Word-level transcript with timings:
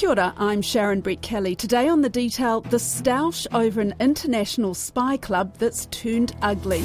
Kia 0.00 0.08
ora, 0.08 0.32
I'm 0.38 0.62
Sharon 0.62 1.02
Brettkelly. 1.02 1.54
Today 1.58 1.86
on 1.86 2.00
The 2.00 2.08
Detail, 2.08 2.62
the 2.62 2.78
stoush 2.78 3.46
over 3.52 3.82
an 3.82 3.94
international 4.00 4.72
spy 4.72 5.18
club 5.18 5.52
that's 5.58 5.84
turned 5.90 6.34
ugly. 6.40 6.84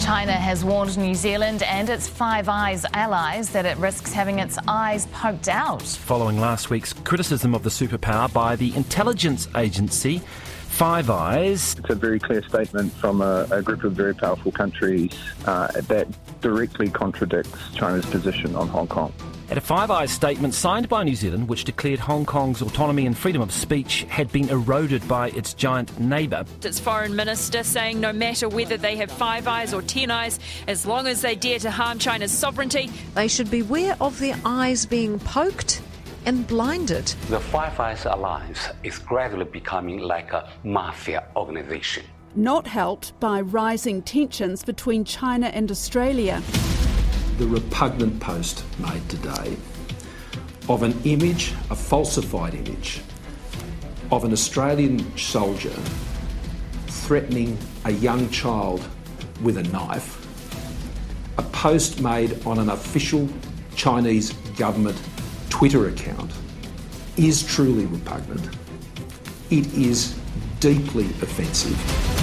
China 0.00 0.32
has 0.32 0.64
warned 0.64 0.98
New 0.98 1.14
Zealand 1.14 1.62
and 1.62 1.88
its 1.88 2.08
Five 2.08 2.48
Eyes 2.48 2.84
allies 2.94 3.50
that 3.50 3.64
it 3.64 3.78
risks 3.78 4.12
having 4.12 4.40
its 4.40 4.58
eyes 4.66 5.06
poked 5.12 5.46
out. 5.48 5.82
Following 5.82 6.40
last 6.40 6.68
week's 6.68 6.92
criticism 6.92 7.54
of 7.54 7.62
the 7.62 7.70
superpower 7.70 8.32
by 8.32 8.56
the 8.56 8.74
intelligence 8.74 9.46
agency, 9.56 10.18
Five 10.66 11.10
Eyes. 11.10 11.76
It's 11.78 11.90
a 11.90 11.94
very 11.94 12.18
clear 12.18 12.42
statement 12.42 12.92
from 12.94 13.20
a, 13.20 13.46
a 13.52 13.62
group 13.62 13.84
of 13.84 13.92
very 13.92 14.16
powerful 14.16 14.50
countries 14.50 15.16
uh, 15.46 15.68
that 15.82 16.08
directly 16.40 16.90
contradicts 16.90 17.56
China's 17.76 18.06
position 18.06 18.56
on 18.56 18.66
Hong 18.66 18.88
Kong. 18.88 19.12
At 19.50 19.58
a 19.58 19.60
Five 19.60 19.90
Eyes 19.90 20.12
statement 20.12 20.54
signed 20.54 20.88
by 20.88 21.02
New 21.02 21.16
Zealand, 21.16 21.48
which 21.48 21.64
declared 21.64 21.98
Hong 21.98 22.24
Kong's 22.24 22.62
autonomy 22.62 23.04
and 23.04 23.18
freedom 23.18 23.42
of 23.42 23.50
speech 23.50 24.04
had 24.04 24.30
been 24.30 24.48
eroded 24.48 25.06
by 25.08 25.30
its 25.30 25.54
giant 25.54 25.98
neighbour. 25.98 26.44
Its 26.62 26.78
foreign 26.78 27.16
minister 27.16 27.64
saying 27.64 27.98
no 27.98 28.12
matter 28.12 28.48
whether 28.48 28.76
they 28.76 28.94
have 28.94 29.10
five 29.10 29.48
eyes 29.48 29.74
or 29.74 29.82
ten 29.82 30.08
eyes, 30.08 30.38
as 30.68 30.86
long 30.86 31.08
as 31.08 31.20
they 31.20 31.34
dare 31.34 31.58
to 31.58 31.70
harm 31.72 31.98
China's 31.98 32.30
sovereignty, 32.30 32.92
they 33.16 33.26
should 33.26 33.50
beware 33.50 33.96
of 34.00 34.20
their 34.20 34.36
eyes 34.44 34.86
being 34.86 35.18
poked 35.18 35.82
and 36.26 36.46
blinded. 36.46 37.06
The 37.28 37.40
Five 37.40 37.80
Eyes 37.80 38.04
Alliance 38.04 38.68
is 38.84 39.00
gradually 39.00 39.46
becoming 39.46 39.98
like 39.98 40.32
a 40.32 40.48
mafia 40.62 41.24
organization. 41.34 42.04
Not 42.36 42.68
helped 42.68 43.18
by 43.18 43.40
rising 43.40 44.02
tensions 44.02 44.64
between 44.64 45.04
China 45.04 45.48
and 45.48 45.72
Australia 45.72 46.40
the 47.40 47.48
repugnant 47.48 48.20
post 48.20 48.62
made 48.78 49.08
today 49.08 49.56
of 50.68 50.82
an 50.82 50.94
image, 51.04 51.54
a 51.70 51.74
falsified 51.74 52.52
image, 52.52 53.00
of 54.12 54.24
an 54.24 54.32
Australian 54.32 55.16
soldier 55.16 55.72
threatening 56.86 57.56
a 57.86 57.92
young 57.92 58.28
child 58.28 58.86
with 59.40 59.56
a 59.56 59.62
knife, 59.62 60.18
a 61.38 61.42
post 61.44 62.02
made 62.02 62.46
on 62.46 62.58
an 62.58 62.68
official 62.68 63.26
Chinese 63.74 64.34
government 64.58 65.00
Twitter 65.48 65.88
account 65.88 66.30
is 67.16 67.42
truly 67.42 67.86
repugnant. 67.86 68.54
It 69.48 69.72
is 69.72 70.14
deeply 70.60 71.06
offensive. 71.22 72.19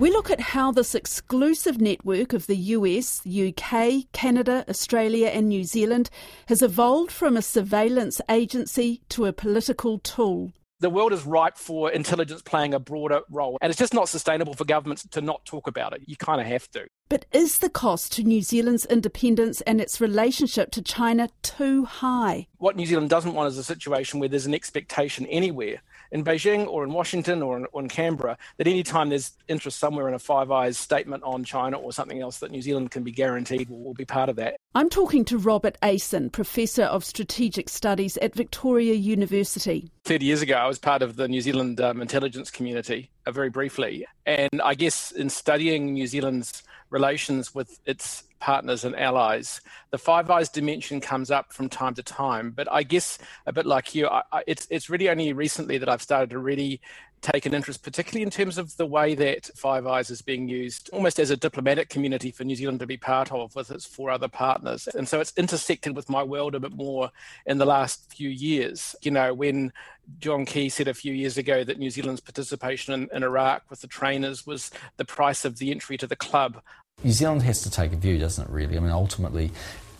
We 0.00 0.10
look 0.10 0.30
at 0.30 0.40
how 0.40 0.72
this 0.72 0.94
exclusive 0.94 1.78
network 1.78 2.32
of 2.32 2.46
the 2.46 2.56
US, 2.56 3.20
UK, 3.26 4.10
Canada, 4.12 4.64
Australia, 4.66 5.26
and 5.26 5.50
New 5.50 5.62
Zealand 5.62 6.08
has 6.46 6.62
evolved 6.62 7.12
from 7.12 7.36
a 7.36 7.42
surveillance 7.42 8.18
agency 8.30 9.02
to 9.10 9.26
a 9.26 9.34
political 9.34 9.98
tool. 9.98 10.54
The 10.78 10.88
world 10.88 11.12
is 11.12 11.26
ripe 11.26 11.58
for 11.58 11.90
intelligence 11.90 12.40
playing 12.40 12.72
a 12.72 12.78
broader 12.78 13.20
role, 13.28 13.58
and 13.60 13.68
it's 13.68 13.78
just 13.78 13.92
not 13.92 14.08
sustainable 14.08 14.54
for 14.54 14.64
governments 14.64 15.06
to 15.10 15.20
not 15.20 15.44
talk 15.44 15.66
about 15.66 15.92
it. 15.92 16.00
You 16.06 16.16
kind 16.16 16.40
of 16.40 16.46
have 16.46 16.70
to. 16.70 16.86
But 17.10 17.26
is 17.30 17.58
the 17.58 17.68
cost 17.68 18.12
to 18.12 18.22
New 18.22 18.40
Zealand's 18.40 18.86
independence 18.86 19.60
and 19.62 19.82
its 19.82 20.00
relationship 20.00 20.70
to 20.70 20.80
China 20.80 21.28
too 21.42 21.84
high? 21.84 22.46
What 22.56 22.76
New 22.76 22.86
Zealand 22.86 23.10
doesn't 23.10 23.34
want 23.34 23.48
is 23.48 23.58
a 23.58 23.64
situation 23.64 24.18
where 24.18 24.30
there's 24.30 24.46
an 24.46 24.54
expectation 24.54 25.26
anywhere 25.26 25.82
in 26.12 26.24
Beijing 26.24 26.66
or 26.66 26.84
in 26.84 26.92
Washington 26.92 27.42
or 27.42 27.56
in, 27.56 27.66
or 27.72 27.82
in 27.82 27.88
Canberra 27.88 28.36
that 28.56 28.66
any 28.66 28.82
time 28.82 29.08
there's 29.08 29.32
interest 29.48 29.78
somewhere 29.78 30.08
in 30.08 30.14
a 30.14 30.18
Five 30.18 30.50
Eyes 30.50 30.78
statement 30.78 31.22
on 31.24 31.44
China 31.44 31.78
or 31.78 31.92
something 31.92 32.20
else, 32.20 32.38
that 32.38 32.50
New 32.50 32.62
Zealand 32.62 32.90
can 32.90 33.02
be 33.02 33.12
guaranteed 33.12 33.68
will, 33.68 33.82
will 33.82 33.94
be 33.94 34.04
part 34.04 34.28
of 34.28 34.36
that. 34.36 34.56
I'm 34.74 34.88
talking 34.88 35.24
to 35.26 35.38
Robert 35.38 35.76
Ayson, 35.82 36.30
Professor 36.30 36.84
of 36.84 37.04
Strategic 37.04 37.68
Studies 37.68 38.16
at 38.18 38.34
Victoria 38.34 38.94
University. 38.94 39.90
30 40.04 40.24
years 40.24 40.42
ago, 40.42 40.54
I 40.54 40.66
was 40.66 40.78
part 40.78 41.02
of 41.02 41.16
the 41.16 41.28
New 41.28 41.40
Zealand 41.40 41.80
um, 41.80 42.00
intelligence 42.00 42.50
community, 42.50 43.10
uh, 43.26 43.32
very 43.32 43.50
briefly. 43.50 44.06
And 44.26 44.60
I 44.62 44.74
guess 44.74 45.10
in 45.12 45.30
studying 45.30 45.92
New 45.92 46.06
Zealand's 46.06 46.62
relations 46.90 47.54
with 47.54 47.78
its 47.86 48.24
partners 48.40 48.84
and 48.84 48.96
allies. 48.96 49.60
The 49.90 49.98
Five 49.98 50.30
Eyes 50.30 50.48
dimension 50.48 51.00
comes 51.00 51.30
up 51.30 51.52
from 51.52 51.68
time 51.68 51.94
to 51.94 52.02
time, 52.02 52.50
but 52.50 52.70
I 52.70 52.82
guess 52.82 53.18
a 53.46 53.52
bit 53.52 53.66
like 53.66 53.94
you, 53.94 54.08
I, 54.08 54.22
I, 54.32 54.42
it's 54.46 54.66
it's 54.70 54.90
really 54.90 55.08
only 55.08 55.32
recently 55.32 55.78
that 55.78 55.88
I've 55.88 56.02
started 56.02 56.30
to 56.30 56.38
really 56.38 56.80
take 57.20 57.46
an 57.46 57.54
interest, 57.54 57.82
particularly 57.82 58.22
in 58.22 58.30
terms 58.30 58.58
of 58.58 58.76
the 58.76 58.86
way 58.86 59.14
that 59.14 59.50
Five 59.54 59.86
Eyes 59.86 60.10
is 60.10 60.22
being 60.22 60.48
used 60.48 60.88
almost 60.92 61.18
as 61.18 61.30
a 61.30 61.36
diplomatic 61.36 61.88
community 61.88 62.30
for 62.30 62.44
New 62.44 62.56
Zealand 62.56 62.80
to 62.80 62.86
be 62.86 62.96
part 62.96 63.30
of 63.32 63.54
with 63.54 63.70
its 63.70 63.84
four 63.84 64.10
other 64.10 64.28
partners. 64.28 64.88
And 64.88 65.08
so 65.08 65.20
it's 65.20 65.32
intersected 65.36 65.94
with 65.94 66.08
my 66.08 66.22
world 66.22 66.54
a 66.54 66.60
bit 66.60 66.72
more 66.72 67.10
in 67.46 67.58
the 67.58 67.66
last 67.66 68.12
few 68.12 68.28
years. 68.28 68.94
You 69.02 69.10
know, 69.10 69.34
when 69.34 69.72
John 70.18 70.44
Key 70.44 70.68
said 70.68 70.88
a 70.88 70.94
few 70.94 71.12
years 71.12 71.36
ago 71.36 71.62
that 71.64 71.78
New 71.78 71.90
Zealand's 71.90 72.20
participation 72.20 72.94
in, 72.94 73.08
in 73.12 73.22
Iraq 73.22 73.64
with 73.70 73.80
the 73.80 73.86
trainers 73.86 74.46
was 74.46 74.70
the 74.96 75.04
price 75.04 75.44
of 75.44 75.58
the 75.58 75.70
entry 75.70 75.96
to 75.98 76.06
the 76.06 76.16
club. 76.16 76.62
New 77.04 77.12
Zealand 77.12 77.42
has 77.42 77.62
to 77.62 77.70
take 77.70 77.92
a 77.92 77.96
view, 77.96 78.18
doesn't 78.18 78.44
it, 78.44 78.50
really? 78.50 78.76
I 78.76 78.80
mean, 78.80 78.90
ultimately, 78.90 79.52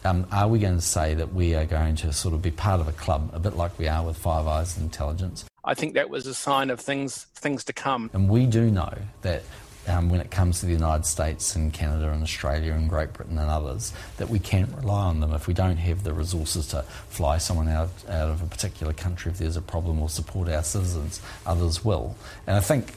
um, 0.04 0.26
are 0.32 0.48
we 0.48 0.58
going 0.58 0.76
to 0.76 0.82
say 0.82 1.14
that 1.14 1.34
we 1.34 1.54
are 1.54 1.66
going 1.66 1.96
to 1.96 2.12
sort 2.12 2.34
of 2.34 2.42
be 2.42 2.50
part 2.50 2.80
of 2.80 2.88
a 2.88 2.92
club, 2.92 3.30
a 3.32 3.38
bit 3.38 3.56
like 3.56 3.78
we 3.78 3.88
are 3.88 4.04
with 4.04 4.16
Five 4.16 4.46
Eyes 4.46 4.78
Intelligence? 4.78 5.44
I 5.64 5.74
think 5.74 5.94
that 5.94 6.10
was 6.10 6.26
a 6.26 6.34
sign 6.34 6.70
of 6.70 6.80
things 6.80 7.24
things 7.34 7.64
to 7.64 7.72
come. 7.72 8.10
And 8.12 8.28
we 8.28 8.46
do 8.46 8.70
know 8.70 8.92
that 9.22 9.42
um, 9.86 10.08
when 10.08 10.20
it 10.20 10.30
comes 10.30 10.60
to 10.60 10.66
the 10.66 10.72
United 10.72 11.06
States 11.06 11.56
and 11.56 11.72
Canada 11.72 12.10
and 12.10 12.22
Australia 12.22 12.72
and 12.72 12.88
Great 12.88 13.12
Britain 13.12 13.38
and 13.38 13.50
others, 13.50 13.92
that 14.18 14.28
we 14.28 14.38
can't 14.38 14.74
rely 14.76 15.04
on 15.04 15.20
them 15.20 15.32
if 15.32 15.46
we 15.46 15.54
don't 15.54 15.78
have 15.78 16.04
the 16.04 16.12
resources 16.12 16.68
to 16.68 16.82
fly 17.08 17.38
someone 17.38 17.68
out, 17.68 17.90
out 18.08 18.28
of 18.28 18.42
a 18.42 18.46
particular 18.46 18.92
country 18.92 19.32
if 19.32 19.38
there's 19.38 19.56
a 19.56 19.62
problem 19.62 20.00
or 20.00 20.08
support 20.08 20.48
our 20.48 20.62
citizens. 20.62 21.20
Others 21.46 21.84
will. 21.84 22.16
And 22.46 22.56
I 22.56 22.60
think 22.60 22.94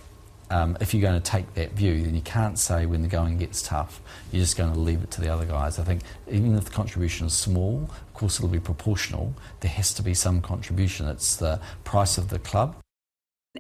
um, 0.54 0.78
if 0.80 0.94
you're 0.94 1.02
going 1.02 1.20
to 1.20 1.32
take 1.32 1.52
that 1.56 1.72
view, 1.72 2.04
then 2.04 2.14
you 2.14 2.22
can't 2.22 2.60
say 2.60 2.86
when 2.86 3.02
the 3.02 3.08
going 3.08 3.40
gets 3.40 3.64
tough, 3.64 4.02
you're 4.32 4.44
just 4.44 4.56
going 4.56 4.72
to 4.72 4.80
leave 4.80 5.02
it 5.02 5.10
to 5.12 5.22
the 5.22 5.34
other 5.34 5.46
guys. 5.46 5.80
I 5.80 5.84
think 5.84 6.02
even 6.30 6.56
if 6.56 6.66
the 6.66 6.72
contribution 6.72 7.26
is 7.26 7.34
small, 7.34 7.90
of 7.92 8.14
course 8.14 8.38
it'll 8.38 8.50
be 8.50 8.60
proportional, 8.60 9.34
there 9.62 9.72
has 9.72 9.94
to 9.96 10.04
be 10.04 10.14
some 10.14 10.42
contribution. 10.42 11.08
It's 11.08 11.38
the 11.38 11.60
price 11.84 12.20
of 12.20 12.30
the 12.30 12.38
club. 12.38 12.76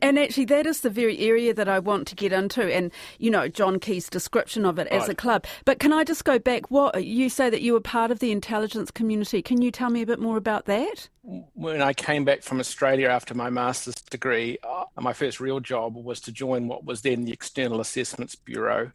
And 0.01 0.17
actually, 0.17 0.45
that 0.45 0.65
is 0.65 0.81
the 0.81 0.89
very 0.89 1.19
area 1.19 1.53
that 1.53 1.69
I 1.69 1.77
want 1.77 2.07
to 2.07 2.15
get 2.15 2.33
into, 2.33 2.63
and 2.63 2.91
you 3.19 3.29
know 3.29 3.47
John 3.47 3.79
Key's 3.79 4.09
description 4.09 4.65
of 4.65 4.79
it 4.79 4.87
right. 4.89 5.01
as 5.01 5.07
a 5.07 5.13
club. 5.13 5.45
But 5.65 5.77
can 5.77 5.93
I 5.93 6.03
just 6.03 6.25
go 6.25 6.39
back? 6.39 6.71
What 6.71 7.03
you 7.03 7.29
say 7.29 7.51
that 7.51 7.61
you 7.61 7.73
were 7.73 7.79
part 7.79 8.09
of 8.09 8.17
the 8.17 8.31
intelligence 8.31 8.89
community? 8.89 9.43
Can 9.43 9.61
you 9.61 9.69
tell 9.69 9.91
me 9.91 10.01
a 10.01 10.05
bit 10.05 10.19
more 10.19 10.37
about 10.37 10.65
that? 10.65 11.09
When 11.53 11.81
I 11.81 11.93
came 11.93 12.25
back 12.25 12.41
from 12.41 12.59
Australia 12.59 13.07
after 13.07 13.35
my 13.35 13.51
master's 13.51 13.93
degree, 13.95 14.57
Uh, 14.97 15.01
my 15.01 15.13
first 15.13 15.39
real 15.39 15.59
job 15.59 15.95
was 15.95 16.19
to 16.21 16.31
join 16.31 16.67
what 16.67 16.85
was 16.85 17.01
then 17.01 17.25
the 17.25 17.31
External 17.31 17.81
Assessments 17.81 18.35
Bureau, 18.35 18.91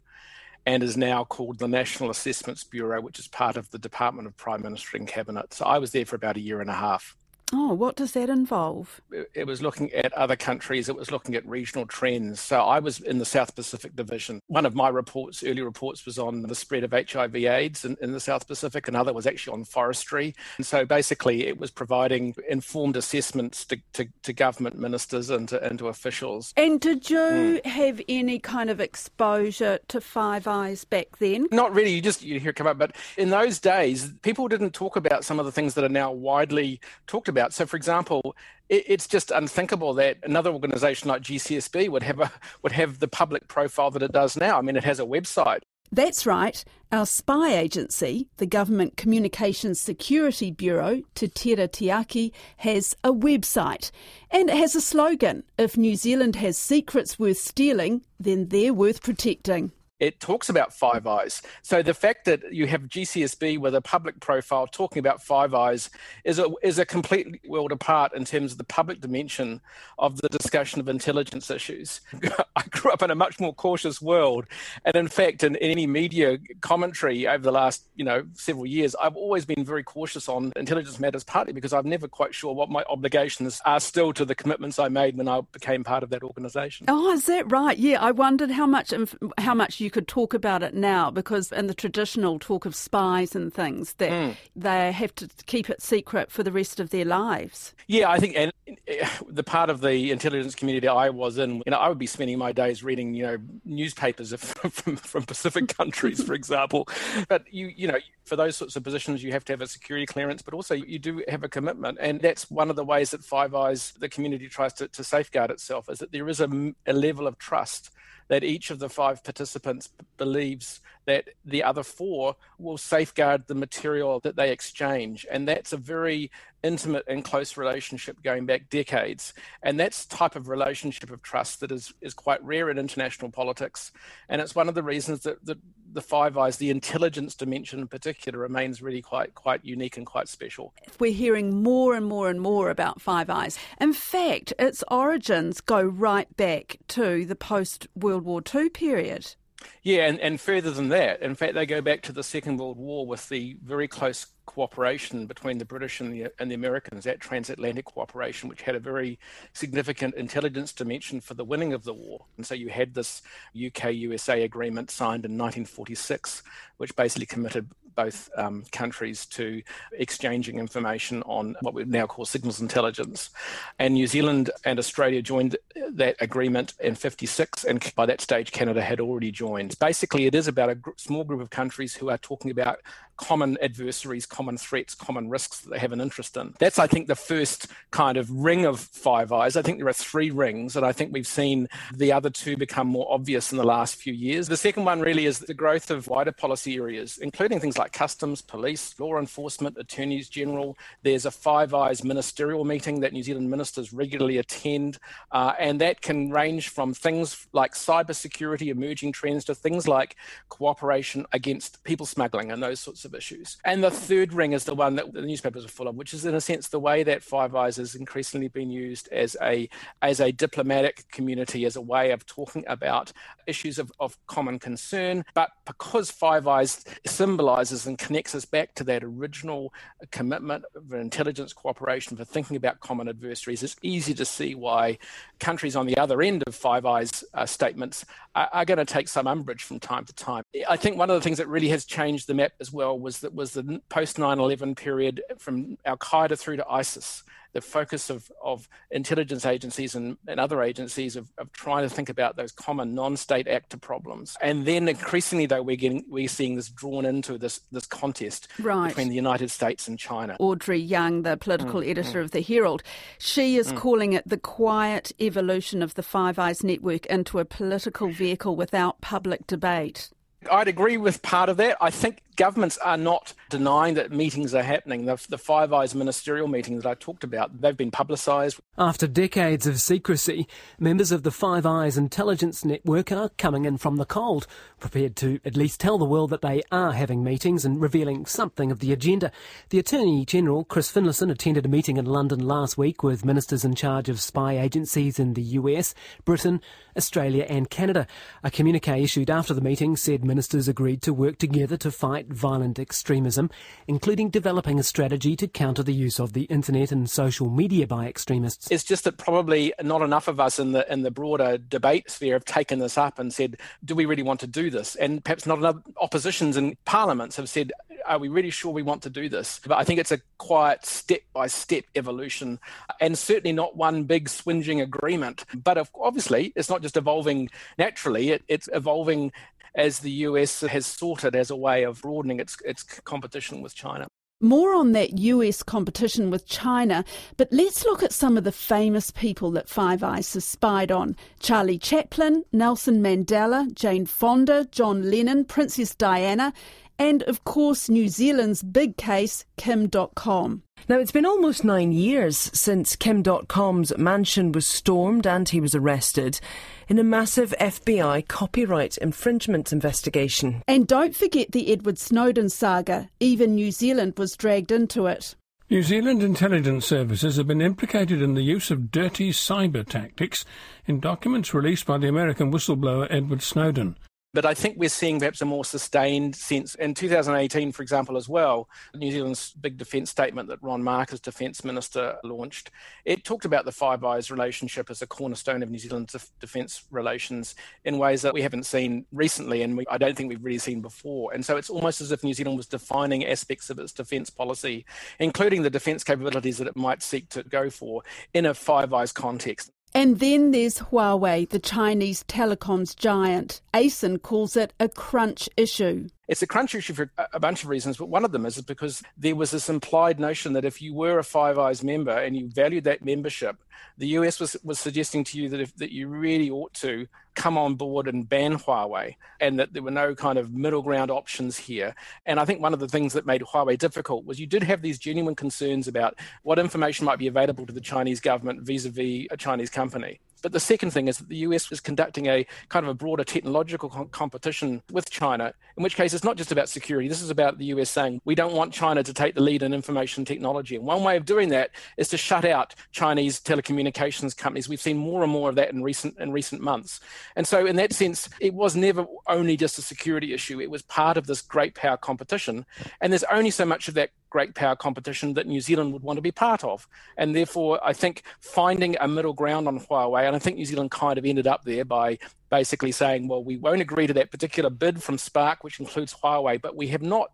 and 0.65 0.83
is 0.83 0.97
now 0.97 1.23
called 1.23 1.59
the 1.59 1.67
National 1.67 2.09
Assessments 2.09 2.63
Bureau, 2.63 3.01
which 3.01 3.19
is 3.19 3.27
part 3.27 3.57
of 3.57 3.69
the 3.71 3.79
Department 3.79 4.27
of 4.27 4.37
Prime 4.37 4.61
Minister 4.61 4.97
and 4.97 5.07
Cabinet. 5.07 5.53
So 5.53 5.65
I 5.65 5.77
was 5.79 5.91
there 5.91 6.05
for 6.05 6.15
about 6.15 6.37
a 6.37 6.41
year 6.41 6.61
and 6.61 6.69
a 6.69 6.73
half. 6.73 7.15
Oh, 7.53 7.73
what 7.73 7.95
does 7.95 8.11
that 8.11 8.29
involve? 8.29 9.01
It 9.33 9.47
was 9.47 9.61
looking 9.61 9.91
at 9.93 10.13
other 10.13 10.35
countries, 10.35 10.89
it 10.89 10.95
was 10.95 11.11
looking 11.11 11.35
at 11.35 11.47
regional 11.47 11.85
trends. 11.85 12.39
So 12.39 12.59
I 12.61 12.79
was 12.79 12.99
in 12.99 13.17
the 13.17 13.25
South 13.25 13.55
Pacific 13.55 13.95
Division. 13.95 14.41
One 14.47 14.65
of 14.65 14.75
my 14.75 14.89
reports, 14.89 15.43
early 15.43 15.61
reports, 15.61 16.05
was 16.05 16.19
on 16.19 16.43
the 16.43 16.55
spread 16.55 16.83
of 16.83 16.91
HIV 16.91 17.35
AIDS 17.35 17.85
in, 17.85 17.97
in 18.01 18.11
the 18.11 18.19
South 18.19 18.47
Pacific, 18.47 18.87
another 18.87 19.13
was 19.13 19.25
actually 19.25 19.53
on 19.53 19.63
forestry. 19.65 20.35
And 20.57 20.65
so 20.65 20.85
basically, 20.85 21.47
it 21.47 21.57
was 21.57 21.71
providing 21.71 22.35
informed 22.47 22.95
assessments 22.95 23.65
to, 23.65 23.79
to, 23.93 24.07
to 24.23 24.33
government 24.33 24.77
ministers 24.77 25.29
and 25.29 25.49
to, 25.49 25.61
and 25.63 25.79
to 25.79 25.87
officials. 25.87 26.53
And 26.55 26.79
did 26.79 27.09
you 27.09 27.17
mm. 27.17 27.65
have 27.65 28.01
any 28.07 28.39
kind 28.39 28.69
of 28.69 28.79
exposure 28.79 29.79
to 29.87 30.01
Five 30.01 30.47
Eyes 30.47 30.85
back 30.85 31.17
then? 31.17 31.47
Not 31.51 31.73
really. 31.73 31.93
You 31.93 32.01
just 32.01 32.21
you 32.21 32.39
hear 32.39 32.51
it 32.51 32.55
come 32.55 32.67
up. 32.67 32.77
But 32.77 32.95
in 33.17 33.29
those 33.29 33.59
days, 33.59 34.11
people 34.21 34.47
didn't 34.47 34.71
talk 34.71 34.95
about 34.95 35.23
some 35.25 35.39
of 35.39 35.45
the 35.45 35.51
things 35.51 35.73
that 35.73 35.83
are 35.83 35.89
now 35.89 36.11
widely 36.11 36.79
talked 37.07 37.27
about 37.27 37.38
about. 37.39 37.53
So, 37.53 37.65
for 37.65 37.77
example, 37.77 38.35
it, 38.67 38.83
it's 38.87 39.07
just 39.07 39.31
unthinkable 39.31 39.93
that 39.95 40.17
another 40.23 40.51
organisation 40.51 41.09
like 41.09 41.21
GCSB 41.21 41.89
would 41.89 42.03
have 42.03 42.19
a 42.19 42.31
would 42.61 42.73
have 42.73 42.99
the 42.99 43.07
public 43.07 43.47
profile 43.47 43.91
that 43.91 44.03
it 44.03 44.11
does 44.11 44.37
now. 44.37 44.57
I 44.57 44.61
mean, 44.61 44.75
it 44.75 44.83
has 44.83 44.99
a 44.99 45.05
website. 45.05 45.61
That's 45.91 46.27
right. 46.27 46.63
Our 46.91 47.07
spy 47.07 47.57
agency, 47.57 48.27
the 48.37 48.45
Government 48.45 48.95
Communications 48.95 49.79
Security 49.79 50.51
Bureau, 50.51 51.01
Te 51.15 51.27
Tiaki, 51.27 52.31
has 52.57 52.95
a 53.03 53.11
website 53.11 53.89
and 54.29 54.49
it 54.49 54.57
has 54.57 54.75
a 54.75 54.81
slogan 54.81 55.43
If 55.57 55.77
New 55.77 55.95
Zealand 55.95 56.35
has 56.35 56.57
secrets 56.57 57.17
worth 57.17 57.37
stealing, 57.37 58.03
then 58.19 58.49
they're 58.49 58.73
worth 58.73 59.01
protecting. 59.01 59.71
It 59.99 60.19
talks 60.19 60.49
about 60.49 60.73
Five 60.73 61.03
mm-hmm. 61.03 61.19
Eyes. 61.25 61.41
So 61.61 61.81
the 61.81 61.93
fact 61.93 62.25
that 62.25 62.53
you 62.53 62.67
have 62.67 62.83
GCSB 62.83 63.59
with 63.59 63.75
a 63.75 63.81
public 63.81 64.19
profile 64.19 64.67
talking 64.67 64.99
about 64.99 65.21
Five 65.21 65.53
Eyes 65.53 65.89
is 66.23 66.39
a 66.39 66.49
is 66.63 66.79
a 66.79 66.85
complete 66.85 67.41
world 67.47 67.71
apart 67.71 68.13
in 68.13 68.25
terms 68.25 68.51
of 68.51 68.57
the 68.57 68.63
public 68.63 69.01
dimension 69.01 69.61
of 69.97 70.21
the 70.21 70.29
discussion 70.29 70.79
of 70.79 70.87
intelligence 70.87 71.49
issues. 71.49 72.01
I 72.55 72.63
grew 72.69 72.91
up 72.91 73.01
in 73.01 73.11
a 73.11 73.15
much 73.15 73.39
more 73.39 73.53
cautious 73.53 74.01
world, 74.01 74.45
and 74.85 74.95
in 74.95 75.07
fact, 75.07 75.43
in, 75.43 75.55
in 75.55 75.71
any 75.71 75.87
media 75.87 76.37
commentary 76.61 77.27
over 77.27 77.43
the 77.43 77.51
last 77.51 77.83
you 77.95 78.05
know 78.05 78.23
several 78.33 78.65
years, 78.65 78.95
I've 78.95 79.15
always 79.15 79.45
been 79.45 79.65
very 79.65 79.83
cautious 79.83 80.29
on 80.29 80.53
intelligence 80.55 80.99
matters, 80.99 81.23
partly 81.23 81.53
because 81.53 81.73
I'm 81.73 81.89
never 81.89 82.07
quite 82.07 82.33
sure 82.33 82.53
what 82.53 82.69
my 82.69 82.83
obligations 82.89 83.61
are 83.65 83.79
still 83.79 84.13
to 84.13 84.25
the 84.25 84.35
commitments 84.35 84.79
I 84.79 84.87
made 84.87 85.17
when 85.17 85.27
I 85.27 85.41
became 85.51 85.83
part 85.83 86.03
of 86.03 86.09
that 86.11 86.23
organisation. 86.23 86.85
Oh, 86.87 87.11
is 87.11 87.25
that 87.25 87.51
right? 87.51 87.77
Yeah, 87.77 88.01
I 88.01 88.11
wondered 88.11 88.51
how 88.51 88.65
much 88.65 88.93
how 89.37 89.53
much 89.53 89.79
you 89.79 89.88
could 89.89 90.07
talk 90.07 90.33
about 90.33 90.63
it 90.63 90.73
now 90.73 91.11
because 91.11 91.51
in 91.51 91.67
the 91.67 91.73
traditional 91.73 92.39
talk 92.39 92.65
of 92.65 92.75
spies 92.75 93.35
and 93.35 93.53
things 93.53 93.93
that 93.93 94.11
mm. 94.11 94.35
they 94.55 94.91
have 94.91 95.13
to 95.15 95.29
keep 95.45 95.69
it 95.69 95.81
secret 95.81 96.31
for 96.31 96.43
the 96.43 96.51
rest 96.51 96.79
of 96.79 96.89
their 96.89 97.05
lives. 97.05 97.73
Yeah, 97.87 98.09
I 98.09 98.19
think 98.19 98.35
and 98.35 98.51
eh, 98.87 99.07
the 99.27 99.43
part 99.43 99.69
of 99.69 99.81
the 99.81 100.11
intelligence 100.11 100.55
community 100.55 100.87
I 100.87 101.09
was 101.09 101.37
in, 101.37 101.57
you 101.65 101.71
know, 101.71 101.77
I 101.77 101.89
would 101.89 101.97
be 101.97 102.05
spending 102.05 102.37
my 102.37 102.51
days 102.51 102.83
reading, 102.83 103.13
you 103.13 103.23
know, 103.23 103.37
newspapers 103.65 104.33
from 104.37 104.95
from 104.95 105.23
Pacific 105.23 105.67
countries, 105.77 106.23
for 106.23 106.33
example. 106.33 106.87
But 107.27 107.51
you 107.51 107.67
you 107.75 107.87
know, 107.87 107.99
for 108.25 108.35
those 108.35 108.55
sorts 108.55 108.75
of 108.75 108.83
positions, 108.83 109.23
you 109.23 109.31
have 109.31 109.43
to 109.45 109.53
have 109.53 109.61
a 109.61 109.67
security 109.67 110.05
clearance, 110.05 110.41
but 110.41 110.53
also 110.53 110.75
you 110.75 110.99
do 110.99 111.23
have 111.27 111.43
a 111.43 111.49
commitment, 111.49 111.97
and 111.99 112.21
that's 112.21 112.49
one 112.51 112.69
of 112.69 112.75
the 112.75 112.85
ways 112.85 113.11
that 113.11 113.23
Five 113.23 113.55
Eyes, 113.55 113.93
the 113.99 114.09
community, 114.09 114.47
tries 114.47 114.73
to, 114.73 114.87
to 114.89 115.03
safeguard 115.03 115.51
itself, 115.51 115.89
is 115.89 115.99
that 115.99 116.11
there 116.11 116.29
is 116.29 116.39
a, 116.39 116.73
a 116.85 116.93
level 116.93 117.27
of 117.27 117.37
trust 117.37 117.89
that 118.29 118.43
each 118.43 118.69
of 118.69 118.79
the 118.79 118.89
five 118.89 119.23
participants 119.23 119.89
believes 120.17 120.81
that 121.05 121.29
the 121.43 121.63
other 121.63 121.83
four 121.83 122.35
will 122.59 122.77
safeguard 122.77 123.47
the 123.47 123.55
material 123.55 124.19
that 124.21 124.35
they 124.35 124.51
exchange. 124.51 125.25
And 125.29 125.47
that's 125.47 125.73
a 125.73 125.77
very 125.77 126.31
intimate 126.61 127.05
and 127.07 127.23
close 127.23 127.57
relationship 127.57 128.21
going 128.21 128.45
back 128.45 128.69
decades. 128.69 129.33
And 129.63 129.79
that's 129.79 130.05
type 130.05 130.35
of 130.35 130.47
relationship 130.47 131.09
of 131.09 131.21
trust 131.23 131.61
that 131.61 131.71
is, 131.71 131.91
is 132.01 132.13
quite 132.13 132.43
rare 132.43 132.69
in 132.69 132.77
international 132.77 133.31
politics. 133.31 133.91
And 134.29 134.39
it's 134.41 134.55
one 134.55 134.69
of 134.69 134.75
the 134.75 134.83
reasons 134.83 135.21
that, 135.23 135.43
that 135.45 135.57
the 135.93 136.01
Five 136.01 136.37
Eyes, 136.37 136.57
the 136.57 136.69
intelligence 136.69 137.35
dimension 137.35 137.79
in 137.79 137.87
particular, 137.87 138.39
remains 138.39 138.81
really 138.81 139.01
quite 139.01 139.35
quite 139.35 139.63
unique 139.63 139.97
and 139.97 140.05
quite 140.05 140.27
special. 140.27 140.73
We're 140.99 141.13
hearing 141.13 141.63
more 141.63 141.95
and 141.95 142.05
more 142.05 142.29
and 142.29 142.41
more 142.41 142.69
about 142.69 143.01
Five 143.01 143.29
Eyes. 143.29 143.57
In 143.79 143.93
fact, 143.93 144.53
its 144.59 144.83
origins 144.89 145.61
go 145.61 145.81
right 145.81 146.35
back 146.37 146.77
to 146.89 147.25
the 147.25 147.35
post 147.35 147.87
World 147.95 148.23
War 148.23 148.41
II 148.53 148.69
period. 148.69 149.35
Yeah, 149.83 150.07
and, 150.07 150.19
and 150.19 150.39
further 150.39 150.71
than 150.71 150.89
that, 150.89 151.21
in 151.21 151.35
fact, 151.35 151.53
they 151.53 151.65
go 151.65 151.81
back 151.81 152.01
to 152.03 152.11
the 152.11 152.23
Second 152.23 152.57
World 152.57 152.77
War 152.77 153.05
with 153.05 153.27
the 153.29 153.57
very 153.63 153.87
close 153.87 154.27
cooperation 154.45 155.25
between 155.25 155.57
the 155.57 155.65
British 155.65 155.99
and 155.99 156.13
the, 156.13 156.27
and 156.39 156.49
the 156.49 156.55
Americans, 156.55 157.03
that 157.03 157.19
transatlantic 157.19 157.85
cooperation, 157.85 158.49
which 158.49 158.61
had 158.61 158.75
a 158.75 158.79
very 158.79 159.19
significant 159.53 160.15
intelligence 160.15 160.73
dimension 160.73 161.21
for 161.21 161.33
the 161.33 161.45
winning 161.45 161.73
of 161.73 161.83
the 161.83 161.93
war. 161.93 162.25
And 162.35 162.45
so 162.45 162.55
you 162.55 162.69
had 162.69 162.93
this 162.93 163.21
UK 163.55 163.93
USA 163.93 164.43
agreement 164.43 164.91
signed 164.91 165.25
in 165.25 165.37
1946, 165.37 166.43
which 166.77 166.95
basically 166.95 167.25
committed 167.25 167.69
both 168.03 168.29
um, 168.37 168.63
countries 168.71 169.25
to 169.25 169.61
exchanging 169.91 170.57
information 170.57 171.21
on 171.23 171.53
what 171.59 171.73
we 171.73 171.83
now 171.83 172.07
call 172.07 172.23
signals 172.23 172.61
intelligence. 172.61 173.29
And 173.77 173.93
New 173.93 174.07
Zealand 174.07 174.51
and 174.63 174.79
Australia 174.79 175.21
joined 175.21 175.57
that 175.91 176.15
agreement 176.21 176.75
in 176.79 176.95
56, 176.95 177.65
and 177.65 177.93
by 177.95 178.05
that 178.05 178.21
stage, 178.21 178.53
Canada 178.53 178.81
had 178.81 179.01
already 179.01 179.31
joined. 179.31 179.77
Basically, 179.79 180.27
it 180.27 180.33
is 180.33 180.47
about 180.47 180.69
a 180.69 180.75
gr- 180.75 180.91
small 180.95 181.25
group 181.25 181.41
of 181.41 181.49
countries 181.49 181.93
who 181.93 182.09
are 182.09 182.17
talking 182.17 182.51
about 182.51 182.79
common 183.19 183.57
adversaries, 183.61 184.25
common 184.25 184.57
threats, 184.57 184.95
common 184.95 185.29
risks 185.29 185.59
that 185.59 185.69
they 185.69 185.77
have 185.77 185.91
an 185.91 185.99
interest 185.99 186.37
in. 186.37 186.53
That's, 186.57 186.79
I 186.79 186.87
think, 186.87 187.07
the 187.07 187.15
first 187.15 187.67
kind 187.91 188.17
of 188.17 188.31
ring 188.31 188.65
of 188.65 188.79
Five 188.79 189.33
Eyes. 189.33 189.57
I 189.57 189.61
think 189.61 189.77
there 189.77 189.89
are 189.89 189.93
three 189.93 190.31
rings, 190.31 190.77
and 190.77 190.85
I 190.85 190.93
think 190.93 191.11
we've 191.11 191.27
seen 191.27 191.67
the 191.93 192.13
other 192.13 192.29
two 192.29 192.55
become 192.55 192.87
more 192.87 193.07
obvious 193.09 193.51
in 193.51 193.57
the 193.57 193.65
last 193.65 193.95
few 193.95 194.13
years. 194.13 194.47
The 194.47 194.57
second 194.57 194.85
one 194.85 195.01
really 195.01 195.25
is 195.25 195.39
the 195.39 195.53
growth 195.53 195.91
of 195.91 196.07
wider 196.07 196.31
policy 196.31 196.77
areas, 196.77 197.17
including 197.17 197.59
things 197.59 197.77
like 197.77 197.88
customs, 197.89 198.41
police, 198.41 198.99
law 198.99 199.17
enforcement, 199.17 199.77
attorneys 199.77 200.29
general. 200.29 200.77
There's 201.03 201.25
a 201.25 201.31
Five 201.31 201.73
Eyes 201.73 202.03
ministerial 202.03 202.63
meeting 202.65 202.99
that 203.01 203.13
New 203.13 203.23
Zealand 203.23 203.49
ministers 203.49 203.91
regularly 203.93 204.37
attend, 204.37 204.97
uh, 205.31 205.53
and 205.59 205.81
that 205.81 206.01
can 206.01 206.29
range 206.29 206.69
from 206.69 206.93
things 206.93 207.47
like 207.53 207.73
cybersecurity, 207.73 208.67
emerging 208.67 209.11
trends, 209.11 209.45
to 209.45 209.55
things 209.55 209.87
like 209.87 210.15
cooperation 210.49 211.25
against 211.33 211.83
people 211.83 212.05
smuggling 212.05 212.51
and 212.51 212.61
those 212.61 212.79
sorts 212.79 213.05
of 213.05 213.15
issues. 213.15 213.57
And 213.65 213.83
the 213.83 213.91
third 213.91 214.33
ring 214.33 214.53
is 214.53 214.63
the 214.63 214.75
one 214.75 214.95
that 214.95 215.11
the 215.13 215.21
newspapers 215.21 215.65
are 215.65 215.69
full 215.69 215.87
of, 215.87 215.95
which 215.95 216.13
is 216.13 216.25
in 216.25 216.35
a 216.35 216.41
sense 216.41 216.67
the 216.67 216.79
way 216.79 217.03
that 217.03 217.23
Five 217.23 217.55
Eyes 217.55 217.77
has 217.77 217.95
increasingly 217.95 218.47
been 218.47 218.69
used 218.69 219.09
as 219.11 219.35
a 219.41 219.69
as 220.01 220.19
a 220.19 220.31
diplomatic 220.31 221.09
community, 221.11 221.65
as 221.65 221.75
a 221.75 221.81
way 221.81 222.11
of 222.11 222.25
talking 222.25 222.63
about 222.67 223.11
issues 223.47 223.79
of, 223.79 223.91
of 223.99 224.17
common 224.27 224.59
concern. 224.59 225.23
But 225.33 225.49
because 225.65 226.11
Five 226.11 226.47
Eyes 226.47 226.83
symbolizes 227.05 227.78
and 227.85 227.97
connects 227.97 228.35
us 228.35 228.45
back 228.45 228.73
to 228.75 228.83
that 228.85 229.03
original 229.03 229.73
commitment 230.11 230.65
of 230.75 230.93
intelligence 230.93 231.53
cooperation 231.53 232.17
for 232.17 232.25
thinking 232.25 232.57
about 232.57 232.79
common 232.79 233.07
adversaries, 233.07 233.63
it's 233.63 233.75
easy 233.81 234.13
to 234.13 234.25
see 234.25 234.55
why 234.55 234.97
countries 235.39 235.75
on 235.75 235.85
the 235.85 235.97
other 235.97 236.21
end 236.21 236.43
of 236.47 236.55
Five 236.55 236.85
Eyes 236.85 237.23
uh, 237.33 237.45
statements 237.45 238.05
are, 238.35 238.49
are 238.53 238.65
going 238.65 238.77
to 238.77 238.85
take 238.85 239.07
some 239.07 239.27
umbrage 239.27 239.63
from 239.63 239.79
time 239.79 240.05
to 240.05 240.13
time. 240.13 240.43
I 240.67 240.77
think 240.77 240.97
one 240.97 241.09
of 241.09 241.15
the 241.15 241.21
things 241.21 241.37
that 241.37 241.47
really 241.47 241.69
has 241.69 241.85
changed 241.85 242.27
the 242.27 242.33
map 242.33 242.53
as 242.59 242.71
well 242.71 242.97
was 242.97 243.19
that 243.19 243.33
was 243.33 243.51
the 243.53 243.81
post 243.89 244.17
9/11 244.17 244.75
period 244.75 245.21
from 245.37 245.77
Al 245.85 245.97
Qaeda 245.97 246.37
through 246.37 246.57
to 246.57 246.67
ISIS. 246.67 247.23
The 247.53 247.61
focus 247.61 248.09
of, 248.09 248.31
of 248.43 248.67
intelligence 248.91 249.45
agencies 249.45 249.95
and, 249.95 250.17
and 250.27 250.39
other 250.39 250.61
agencies 250.61 251.15
of, 251.15 251.31
of 251.37 251.51
trying 251.51 251.87
to 251.87 251.93
think 251.93 252.09
about 252.09 252.35
those 252.35 252.51
common 252.51 252.93
non-state 252.93 253.47
actor 253.47 253.77
problems, 253.77 254.35
and 254.41 254.65
then 254.65 254.87
increasingly 254.87 255.45
though 255.45 255.61
we're 255.61 255.75
getting 255.75 256.05
we're 256.07 256.27
seeing 256.27 256.55
this 256.55 256.69
drawn 256.69 257.05
into 257.05 257.37
this 257.37 257.61
this 257.71 257.85
contest 257.85 258.47
right. 258.59 258.89
between 258.89 259.09
the 259.09 259.15
United 259.15 259.49
States 259.49 259.87
and 259.87 259.97
China. 259.97 260.35
Audrey 260.39 260.79
Young, 260.79 261.23
the 261.23 261.37
political 261.37 261.81
mm, 261.81 261.89
editor 261.89 262.21
mm. 262.21 262.25
of 262.25 262.31
the 262.31 262.41
Herald, 262.41 262.83
she 263.17 263.57
is 263.57 263.71
mm. 263.71 263.77
calling 263.77 264.13
it 264.13 264.27
the 264.27 264.37
quiet 264.37 265.11
evolution 265.19 265.81
of 265.81 265.95
the 265.95 266.03
Five 266.03 266.37
Eyes 266.39 266.63
network 266.63 267.05
into 267.07 267.39
a 267.39 267.45
political 267.45 268.09
vehicle 268.09 268.55
without 268.55 269.01
public 269.01 269.47
debate. 269.47 270.09
I'd 270.49 270.67
agree 270.67 270.97
with 270.97 271.21
part 271.21 271.49
of 271.49 271.57
that. 271.57 271.77
I 271.81 271.89
think 271.89 272.21
governments 272.39 272.77
are 272.77 272.97
not 272.97 273.33
denying 273.49 273.95
that 273.95 274.13
meetings 274.13 274.55
are 274.55 274.63
happening. 274.63 275.05
The, 275.05 275.21
the 275.27 275.37
Five 275.37 275.73
Eyes 275.73 275.93
ministerial 275.93 276.47
meeting 276.47 276.77
that 276.77 276.85
I 276.85 276.93
talked 276.93 277.25
about, 277.25 277.59
they've 277.59 277.75
been 277.75 277.91
publicised. 277.91 278.61
After 278.77 279.07
decades 279.07 279.67
of 279.67 279.81
secrecy, 279.81 280.47
members 280.79 281.11
of 281.11 281.23
the 281.23 281.31
Five 281.31 281.65
Eyes 281.65 281.97
intelligence 281.97 282.63
network 282.63 283.11
are 283.11 283.27
coming 283.37 283.65
in 283.65 283.77
from 283.77 283.97
the 283.97 284.05
cold, 284.05 284.47
prepared 284.79 285.17
to 285.17 285.41
at 285.43 285.57
least 285.57 285.81
tell 285.81 285.97
the 285.97 286.05
world 286.05 286.29
that 286.29 286.41
they 286.41 286.61
are 286.71 286.93
having 286.93 287.25
meetings 287.25 287.65
and 287.65 287.81
revealing 287.81 288.25
something 288.25 288.71
of 288.71 288.79
the 288.79 288.93
agenda. 288.93 289.33
The 289.69 289.79
Attorney 289.79 290.23
General, 290.23 290.63
Chris 290.63 290.89
Finlayson, 290.89 291.29
attended 291.29 291.65
a 291.65 291.69
meeting 291.69 291.97
in 291.97 292.05
London 292.05 292.39
last 292.39 292.77
week 292.77 293.03
with 293.03 293.25
ministers 293.25 293.65
in 293.65 293.75
charge 293.75 294.07
of 294.07 294.21
spy 294.21 294.57
agencies 294.57 295.19
in 295.19 295.33
the 295.33 295.41
US, 295.41 295.93
Britain, 296.23 296.61
Australia, 296.95 297.45
and 297.49 297.69
Canada. 297.69 298.07
A 298.45 298.49
communique 298.49 299.03
issued 299.03 299.29
after 299.29 299.53
the 299.53 299.59
meeting 299.59 299.97
said 299.97 300.23
ministers 300.23 300.69
agreed 300.69 301.01
to 301.01 301.13
work 301.13 301.37
together 301.37 301.75
to 301.75 301.91
fight 301.91 302.28
violent 302.29 302.79
extremism, 302.79 303.49
including 303.87 304.29
developing 304.29 304.79
a 304.79 304.83
strategy 304.83 305.35
to 305.35 305.47
counter 305.47 305.83
the 305.83 305.93
use 305.93 306.19
of 306.19 306.33
the 306.33 306.43
internet 306.43 306.91
and 306.91 307.09
social 307.09 307.49
media 307.49 307.87
by 307.87 308.07
extremists. 308.07 308.69
It's 308.71 308.83
just 308.83 309.03
that 309.03 309.17
probably 309.17 309.73
not 309.81 310.01
enough 310.01 310.27
of 310.27 310.39
us 310.39 310.59
in 310.59 310.71
the 310.71 310.91
in 310.91 311.03
the 311.03 311.11
broader 311.11 311.57
debate 311.57 312.09
sphere 312.09 312.33
have 312.33 312.45
taken 312.45 312.79
this 312.79 312.97
up 312.97 313.19
and 313.19 313.33
said, 313.33 313.57
do 313.83 313.95
we 313.95 314.05
really 314.05 314.23
want 314.23 314.39
to 314.41 314.47
do 314.47 314.69
this? 314.69 314.95
And 314.95 315.23
perhaps 315.23 315.45
not 315.45 315.59
enough 315.59 315.77
oppositions 316.01 316.57
in 316.57 316.77
parliaments 316.85 317.35
have 317.35 317.49
said, 317.49 317.71
are 318.05 318.17
we 318.17 318.27
really 318.27 318.49
sure 318.49 318.71
we 318.71 318.81
want 318.81 319.03
to 319.03 319.09
do 319.09 319.29
this? 319.29 319.59
But 319.65 319.77
I 319.77 319.83
think 319.83 319.99
it's 319.99 320.11
a 320.11 320.21
quiet 320.37 320.85
step 320.85 321.21
by 321.33 321.47
step 321.47 321.83
evolution 321.95 322.59
and 322.99 323.17
certainly 323.17 323.51
not 323.51 323.77
one 323.77 324.03
big 324.03 324.29
swinging 324.29 324.81
agreement. 324.81 325.45
But 325.53 325.89
obviously, 325.95 326.51
it's 326.55 326.69
not 326.69 326.81
just 326.81 326.97
evolving 326.97 327.49
naturally, 327.77 328.31
it, 328.31 328.43
it's 328.47 328.69
evolving 328.73 329.31
as 329.79 329.99
the 329.99 330.11
US 330.27 330.59
has 330.59 330.85
sought 330.85 331.23
it 331.23 331.33
as 331.33 331.49
a 331.49 331.55
way 331.55 331.83
of 331.83 332.01
broadening 332.01 332.39
its, 332.39 332.57
its 332.65 332.83
competition 332.83 333.61
with 333.61 333.73
China. 333.73 334.07
More 334.41 334.73
on 334.73 334.91
that 334.91 335.17
US 335.17 335.63
competition 335.63 336.29
with 336.29 336.45
China, 336.45 337.03
but 337.37 337.47
let's 337.51 337.85
look 337.85 338.03
at 338.03 338.13
some 338.13 338.37
of 338.37 338.43
the 338.43 338.51
famous 338.51 339.09
people 339.09 339.51
that 339.51 339.69
Five 339.69 340.03
Eyes 340.03 340.33
has 340.33 340.45
spied 340.45 340.91
on. 340.91 341.15
Charlie 341.39 341.77
Chaplin, 341.77 342.43
Nelson 342.51 343.01
Mandela, 343.01 343.73
Jane 343.73 344.05
Fonda, 344.05 344.67
John 344.71 345.09
Lennon, 345.09 345.45
Princess 345.45 345.95
Diana, 345.95 346.53
and 346.97 347.23
of 347.23 347.45
course 347.45 347.89
New 347.89 348.09
Zealand's 348.09 348.61
big 348.61 348.97
case, 348.97 349.45
Kim 349.57 349.89
Dotcom. 349.89 350.61
Now, 350.87 350.99
it's 350.99 351.11
been 351.11 351.25
almost 351.25 351.63
nine 351.63 351.91
years 351.91 352.37
since 352.37 352.95
Kim 352.95 353.23
Dotcom's 353.23 353.97
mansion 353.97 354.51
was 354.51 354.67
stormed 354.67 355.27
and 355.27 355.47
he 355.47 355.61
was 355.61 355.75
arrested. 355.75 356.39
In 356.89 356.99
a 356.99 357.03
massive 357.03 357.53
FBI 357.61 358.27
copyright 358.27 358.97
infringement 358.97 359.71
investigation. 359.71 360.63
And 360.67 360.87
don't 360.87 361.15
forget 361.15 361.51
the 361.51 361.71
Edward 361.71 361.99
Snowden 361.99 362.49
saga. 362.49 363.09
Even 363.19 363.55
New 363.55 363.71
Zealand 363.71 364.15
was 364.17 364.35
dragged 364.35 364.71
into 364.71 365.05
it. 365.05 365.35
New 365.69 365.83
Zealand 365.83 366.23
intelligence 366.23 366.87
services 366.87 367.37
have 367.37 367.45
been 367.45 367.61
implicated 367.61 368.23
in 368.23 368.33
the 368.33 368.41
use 368.41 368.71
of 368.71 368.89
dirty 368.89 369.31
cyber 369.31 369.87
tactics 369.87 370.43
in 370.87 370.99
documents 370.99 371.53
released 371.53 371.85
by 371.85 371.99
the 371.99 372.07
American 372.07 372.51
whistleblower 372.51 373.05
Edward 373.11 373.43
Snowden. 373.43 373.95
But 374.31 374.45
I 374.45 374.53
think 374.53 374.77
we're 374.77 374.89
seeing 374.89 375.17
perhaps 375.17 375.41
a 375.41 375.45
more 375.45 375.65
sustained 375.65 376.35
sense. 376.35 376.75
In 376.75 376.93
2018, 376.93 377.71
for 377.71 377.81
example, 377.81 378.15
as 378.15 378.29
well, 378.29 378.69
New 378.93 379.11
Zealand's 379.11 379.53
big 379.53 379.77
defence 379.77 380.11
statement 380.11 380.49
that 380.49 380.61
Ron 380.61 380.83
Mark, 380.83 381.11
as 381.11 381.19
Defence 381.19 381.63
Minister, 381.63 382.17
launched, 382.23 382.69
it 383.05 383.23
talked 383.23 383.45
about 383.45 383.65
the 383.65 383.71
Five 383.71 384.03
Eyes 384.03 384.29
relationship 384.29 384.91
as 384.91 385.01
a 385.01 385.07
cornerstone 385.07 385.63
of 385.63 385.71
New 385.71 385.79
Zealand's 385.79 386.31
defence 386.39 386.83
relations 386.91 387.55
in 387.85 387.97
ways 387.97 388.21
that 388.21 388.35
we 388.35 388.43
haven't 388.43 388.67
seen 388.67 389.07
recently, 389.11 389.63
and 389.63 389.75
we, 389.75 389.85
I 389.89 389.97
don't 389.97 390.15
think 390.15 390.29
we've 390.29 390.43
really 390.43 390.59
seen 390.59 390.81
before. 390.81 391.33
And 391.33 391.43
so 391.43 391.57
it's 391.57 391.71
almost 391.71 391.99
as 391.99 392.11
if 392.11 392.23
New 392.23 392.35
Zealand 392.35 392.57
was 392.57 392.67
defining 392.67 393.25
aspects 393.25 393.71
of 393.71 393.79
its 393.79 393.93
defence 393.93 394.29
policy, 394.29 394.85
including 395.17 395.63
the 395.63 395.71
defence 395.71 396.03
capabilities 396.03 396.59
that 396.59 396.67
it 396.67 396.75
might 396.75 397.01
seek 397.01 397.29
to 397.29 397.41
go 397.41 397.71
for, 397.71 398.03
in 398.35 398.45
a 398.45 398.53
Five 398.53 398.93
Eyes 398.93 399.11
context. 399.11 399.71
And 399.95 400.19
then 400.19 400.51
there's 400.51 400.77
Huawei, 400.77 401.49
the 401.49 401.59
Chinese 401.59 402.23
telecoms 402.25 402.95
giant. 402.95 403.61
Ayson 403.73 404.19
calls 404.19 404.55
it 404.55 404.73
a 404.79 404.87
crunch 404.87 405.49
issue. 405.57 406.09
It's 406.27 406.43
a 406.43 406.47
crunch 406.47 406.75
issue 406.75 406.93
for 406.93 407.11
a 407.33 407.39
bunch 407.39 407.63
of 407.63 407.69
reasons, 407.69 407.97
but 407.97 408.07
one 408.07 408.23
of 408.23 408.31
them 408.31 408.45
is 408.45 408.61
because 408.61 409.01
there 409.17 409.35
was 409.35 409.49
this 409.49 409.67
implied 409.67 410.19
notion 410.19 410.53
that 410.53 410.63
if 410.63 410.79
you 410.79 410.93
were 410.93 411.17
a 411.17 411.23
Five 411.23 411.57
Eyes 411.57 411.83
member 411.83 412.11
and 412.11 412.37
you 412.37 412.49
valued 412.49 412.83
that 412.83 413.03
membership, 413.03 413.57
the 413.97 414.07
US 414.09 414.39
was, 414.39 414.55
was 414.63 414.79
suggesting 414.79 415.23
to 415.23 415.39
you 415.39 415.49
that 415.49 415.59
if, 415.59 415.75
that 415.77 415.91
you 415.91 416.07
really 416.07 416.51
ought 416.51 416.73
to 416.75 417.07
come 417.39 417.57
on 417.57 417.75
board 417.75 418.07
and 418.09 418.27
ban 418.27 418.57
Huawei, 418.57 419.15
and 419.39 419.57
that 419.59 419.73
there 419.73 419.81
were 419.81 419.89
no 419.91 420.13
kind 420.13 420.37
of 420.37 420.51
middle 420.53 420.81
ground 420.81 421.09
options 421.09 421.57
here. 421.57 421.95
And 422.25 422.37
I 422.37 422.43
think 422.43 422.61
one 422.61 422.73
of 422.73 422.81
the 422.81 422.87
things 422.87 423.13
that 423.13 423.25
made 423.25 423.41
Huawei 423.41 423.77
difficult 423.77 424.25
was 424.25 424.39
you 424.39 424.45
did 424.45 424.61
have 424.63 424.81
these 424.81 424.99
genuine 424.99 425.35
concerns 425.35 425.87
about 425.87 426.19
what 426.43 426.59
information 426.59 427.05
might 427.05 427.17
be 427.17 427.27
available 427.27 427.65
to 427.65 427.71
the 427.71 427.79
Chinese 427.79 428.19
government 428.19 428.63
vis-a-vis 428.63 429.27
a 429.31 429.37
Chinese 429.37 429.69
company. 429.69 430.19
But 430.41 430.51
the 430.51 430.59
second 430.59 430.91
thing 430.91 431.07
is 431.07 431.17
that 431.17 431.29
the 431.29 431.37
US 431.37 431.71
is 431.71 431.79
conducting 431.79 432.27
a 432.27 432.45
kind 432.69 432.85
of 432.85 432.89
a 432.89 432.93
broader 432.93 433.23
technological 433.23 433.89
com- 433.89 434.09
competition 434.09 434.81
with 434.91 435.09
China, 435.09 435.53
in 435.77 435.83
which 435.83 435.95
case 435.95 436.13
it's 436.13 436.23
not 436.23 436.37
just 436.37 436.51
about 436.51 436.69
security. 436.69 437.07
This 437.07 437.21
is 437.21 437.29
about 437.29 437.57
the 437.57 437.65
US 437.65 437.89
saying 437.89 438.21
we 438.25 438.35
don't 438.35 438.53
want 438.53 438.73
China 438.73 439.03
to 439.03 439.13
take 439.13 439.35
the 439.35 439.41
lead 439.41 439.63
in 439.63 439.73
information 439.73 440.25
technology. 440.25 440.75
And 440.75 440.85
one 440.85 441.03
way 441.03 441.17
of 441.17 441.25
doing 441.25 441.49
that 441.49 441.71
is 441.97 442.07
to 442.09 442.17
shut 442.17 442.45
out 442.45 442.75
Chinese 442.91 443.39
telecommunications 443.39 444.35
companies. 444.35 444.69
We've 444.69 444.81
seen 444.81 444.97
more 444.97 445.23
and 445.23 445.31
more 445.31 445.49
of 445.49 445.55
that 445.55 445.71
in 445.71 445.83
recent 445.83 446.17
in 446.19 446.31
recent 446.31 446.61
months. 446.61 446.99
And 447.35 447.47
so 447.47 447.65
in 447.65 447.75
that 447.77 447.93
sense, 447.93 448.29
it 448.39 448.53
was 448.53 448.75
never 448.75 449.05
only 449.27 449.57
just 449.57 449.77
a 449.77 449.81
security 449.81 450.33
issue. 450.33 450.59
It 450.59 450.69
was 450.69 450.81
part 450.81 451.17
of 451.17 451.27
this 451.27 451.41
great 451.41 451.75
power 451.75 451.97
competition. 451.97 452.65
And 453.01 453.11
there's 453.11 453.23
only 453.25 453.51
so 453.51 453.65
much 453.65 453.87
of 453.87 453.93
that 453.95 454.11
great 454.29 454.55
power 454.55 454.75
competition 454.75 455.33
that 455.33 455.47
New 455.47 455.61
Zealand 455.61 455.93
would 455.93 456.03
want 456.03 456.17
to 456.17 456.21
be 456.21 456.31
part 456.31 456.63
of. 456.63 456.87
And 457.17 457.35
therefore, 457.35 457.79
I 457.83 457.93
think 457.93 458.23
finding 458.39 458.95
a 458.99 459.07
middle 459.07 459.33
ground 459.33 459.67
on 459.67 459.79
Huawei, 459.79 460.25
and 460.25 460.35
I 460.35 460.39
think 460.39 460.57
New 460.57 460.65
Zealand 460.65 460.91
kind 460.91 461.17
of 461.17 461.25
ended 461.25 461.47
up 461.47 461.63
there 461.63 461.85
by 461.85 462.17
basically 462.49 462.91
saying, 462.91 463.27
well, 463.27 463.43
we 463.43 463.57
won't 463.57 463.81
agree 463.81 464.07
to 464.07 464.13
that 464.13 464.31
particular 464.31 464.69
bid 464.69 465.01
from 465.03 465.17
Spark, 465.17 465.63
which 465.63 465.79
includes 465.79 466.13
Huawei, 466.13 466.61
but 466.61 466.75
we 466.75 466.87
have 466.87 467.01
not 467.01 467.31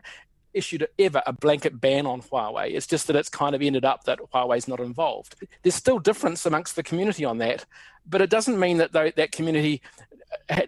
issued 0.54 0.88
ever 0.98 1.22
a 1.25 1.34
blanket 1.34 1.82
ban 1.82 2.06
on 2.06 2.22
Huawei. 2.22 2.72
It's 2.72 2.88
just 2.88 3.08
that 3.08 3.16
it's 3.16 3.30
kind 3.30 3.54
of 3.54 3.62
ended 3.62 3.84
up 3.84 4.06
that 4.06 4.20
Huawei's 4.34 4.68
not 4.68 4.80
involved. 4.80 5.36
There's 5.62 5.75
still 5.75 6.00
difference 6.00 6.46
amongst 6.46 6.78
the 6.78 6.84
community 6.84 7.25
on 7.25 7.40
that, 7.40 7.66
but 8.08 8.22
it 8.22 8.30
doesn't 8.30 8.60
mean 8.60 8.78
that 8.78 8.94
that 8.94 9.32
community 9.32 9.82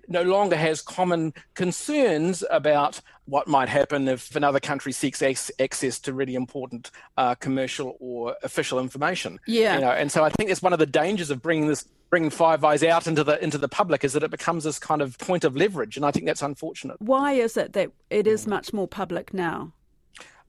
no 0.08 0.24
longer 0.24 0.56
has 0.56 0.82
common 0.82 1.34
concerns 1.54 2.44
about 2.50 3.02
what 3.26 3.48
might 3.48 3.70
happen 3.70 4.08
if 4.08 4.36
another 4.36 4.60
country 4.60 4.92
seeks 4.92 5.22
access 5.60 6.00
to 6.00 6.14
really 6.14 6.36
important 6.36 6.92
uh, 7.18 7.36
commercial 7.36 7.98
or 8.00 8.36
official 8.44 8.80
information. 8.80 9.40
Yeah, 9.46 9.76
you 9.76 9.82
know, 9.82 9.92
and 9.92 10.12
so 10.12 10.24
I 10.24 10.30
think 10.30 10.50
it's 10.50 10.62
one 10.62 10.74
of 10.74 10.80
the 10.80 10.86
dangers 10.86 11.30
of 11.30 11.42
bringing 11.42 11.68
this 11.68 11.86
bringing 12.10 12.30
Five 12.30 12.64
Eyes 12.64 12.84
out 12.84 13.08
into 13.08 13.24
the 13.24 13.42
into 13.44 13.58
the 13.58 13.68
public 13.68 14.04
is 14.04 14.14
that 14.14 14.24
it 14.24 14.32
becomes 14.32 14.64
this 14.64 14.80
kind 14.80 15.02
of 15.02 15.18
point 15.18 15.44
of 15.44 15.56
leverage, 15.56 15.98
and 15.98 16.06
I 16.06 16.12
think 16.12 16.26
that's 16.26 16.42
unfortunate. 16.42 17.02
Why 17.02 17.34
is 17.34 17.58
it 17.58 17.74
that 17.74 17.92
it 18.10 18.28
is 18.28 18.48
much 18.48 18.74
more 18.74 18.88
public 18.88 19.34
now? 19.34 19.74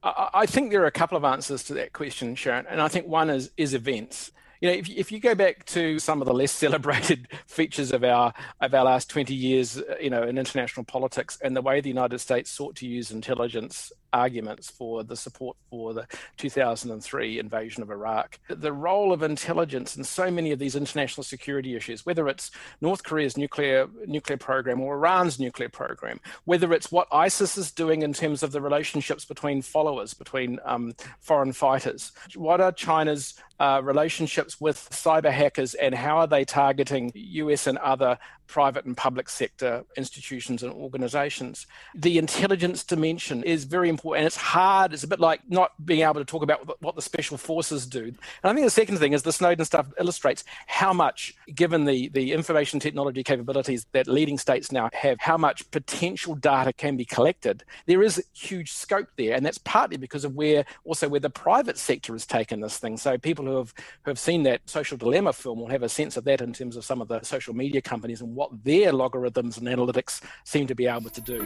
I 0.01 0.47
think 0.47 0.71
there 0.71 0.83
are 0.83 0.87
a 0.87 0.93
couple 0.93 1.19
of 1.19 1.25
answers 1.25 1.65
to 1.65 1.75
that 1.75 1.93
question, 1.93 2.37
Sharon, 2.37 2.67
and 2.69 2.81
I 2.81 2.87
think 2.87 3.09
one 3.09 3.31
is 3.31 3.51
is 3.57 3.75
events 3.75 4.31
you 4.61 4.69
know, 4.69 4.75
if, 4.75 4.89
if 4.89 5.13
you 5.13 5.21
go 5.21 5.35
back 5.35 5.65
to 5.67 5.99
some 5.99 6.21
of 6.21 6.27
the 6.27 6.35
less 6.35 6.53
celebrated 6.67 7.29
features 7.47 7.93
of 7.93 8.05
our 8.05 8.33
of 8.61 8.75
our 8.75 8.85
last 8.85 9.11
20 9.11 9.35
years, 9.35 9.79
uh, 9.79 9.97
you 10.01 10.11
know, 10.11 10.23
in 10.23 10.39
international 10.39 10.85
politics 10.85 11.39
and 11.43 11.57
the 11.57 11.63
way 11.63 11.81
the 11.81 11.89
United 11.89 12.19
States 12.19 12.51
sought 12.51 12.77
to 12.77 12.87
use 12.87 13.11
intelligence 13.11 13.93
arguments 14.13 14.71
for 14.71 15.05
the 15.05 15.17
support 15.17 15.57
for 15.71 15.95
the 15.95 16.07
2003 16.37 17.39
invasion 17.39 17.83
of 17.83 17.91
Iraq. 17.91 18.39
The 18.49 18.73
role 18.73 19.13
of 19.13 19.23
intelligence 19.23 19.97
in 19.97 20.05
so 20.05 20.31
many 20.31 20.53
of 20.53 20.59
these 20.59 20.77
international 20.77 21.25
security 21.25 21.77
issues, 21.77 22.07
whether 22.07 22.29
it's 22.29 22.51
North 22.81 23.05
Korea's 23.05 23.37
nuclear 23.37 23.89
nuclear 24.07 24.37
program 24.37 24.81
or 24.81 24.95
Iran's 24.95 25.39
nuclear 25.39 25.69
program, 25.69 26.21
whether 26.45 26.73
it's 26.73 26.93
what 26.93 27.09
ISIS 27.13 27.57
is 27.59 27.71
doing 27.71 28.03
in 28.03 28.13
terms 28.13 28.43
of 28.43 28.53
the 28.53 28.61
relationships 28.61 29.25
between 29.25 29.63
followers, 29.63 30.15
between 30.15 30.59
um, 30.65 30.95
foreign 31.21 31.53
fighters, 31.53 32.13
what 32.35 32.61
are 32.61 32.73
China's 32.73 33.35
uh, 33.61 33.81
relationships 33.83 34.61
with 34.61 34.77
cyber 34.91 35.33
hackers 35.33 35.75
and 35.75 35.95
how 35.95 36.19
are 36.19 36.27
they 36.27 36.45
targeting 36.45 37.11
US 37.15 37.67
and 37.67 37.79
other 37.79 38.19
private 38.49 38.85
and 38.85 38.97
public 38.97 39.29
sector 39.29 39.85
institutions 39.97 40.63
and 40.63 40.73
organizations. 40.73 41.67
The 41.95 42.19
intelligence 42.19 42.83
dimension 42.83 43.45
is 43.45 43.65
very 43.65 43.89
important 43.89 44.21
and 44.21 44.27
it's 44.27 44.37
hard. 44.37 44.93
It's 44.93 45.05
a 45.05 45.09
bit 45.09 45.21
like 45.21 45.41
not 45.49 45.73
being 45.85 46.01
able 46.01 46.15
to 46.15 46.25
talk 46.25 46.43
about 46.43 46.83
what 46.83 46.97
the 46.97 47.03
special 47.03 47.37
forces 47.37 47.87
do. 47.87 48.05
And 48.05 48.17
I 48.43 48.53
think 48.55 48.67
the 48.67 48.71
second 48.71 48.99
thing 48.99 49.13
is 49.13 49.23
the 49.23 49.33
Snowden 49.33 49.65
stuff 49.65 49.87
illustrates 50.01 50.45
how 50.67 50.93
much, 50.93 51.35
given 51.55 51.85
the, 51.85 52.09
the 52.09 52.33
information 52.33 52.81
technology 52.81 53.23
capabilities 53.23 53.87
that 53.93 54.09
leading 54.09 54.39
states 54.39 54.73
now 54.73 54.89
have, 54.93 55.21
how 55.21 55.37
much 55.37 55.71
potential 55.71 56.35
data 56.35 56.73
can 56.73 56.97
be 56.97 57.05
collected. 57.05 57.65
There 57.87 58.03
is 58.03 58.23
huge 58.33 58.73
scope 58.73 59.09
there. 59.17 59.35
And 59.35 59.45
that's 59.45 59.59
partly 59.59 59.97
because 59.99 60.25
of 60.25 60.35
where 60.35 60.65
also 60.85 61.09
where 61.09 61.21
the 61.21 61.31
private 61.31 61.79
sector 61.79 62.13
has 62.13 62.27
taken 62.27 62.61
this 62.61 62.79
thing. 62.79 62.97
So 62.97 63.19
people 63.19 63.45
who 63.45 63.57
have 63.57 63.75
who 64.05 64.11
have 64.11 64.19
seen 64.19 64.43
that 64.45 64.61
social 64.67 64.97
dilemma 64.97 65.33
film 65.33 65.61
will 65.61 65.69
have 65.69 65.83
a 65.83 65.89
sense 65.89 66.17
of 66.17 66.25
that 66.25 66.41
in 66.41 66.53
terms 66.53 66.77
of 66.77 66.85
some 66.85 67.01
of 67.03 67.09
the 67.09 67.23
social 67.23 67.55
media 67.55 67.81
companies 67.81 68.21
and 68.21 68.35
what 68.39 68.63
their 68.63 68.93
logarithms 68.93 69.59
and 69.59 69.67
analytics 69.67 70.23
seem 70.45 70.69
to 70.69 70.75
be 70.77 70.87
able 70.87 71.11
to 71.11 71.21
do. 71.21 71.43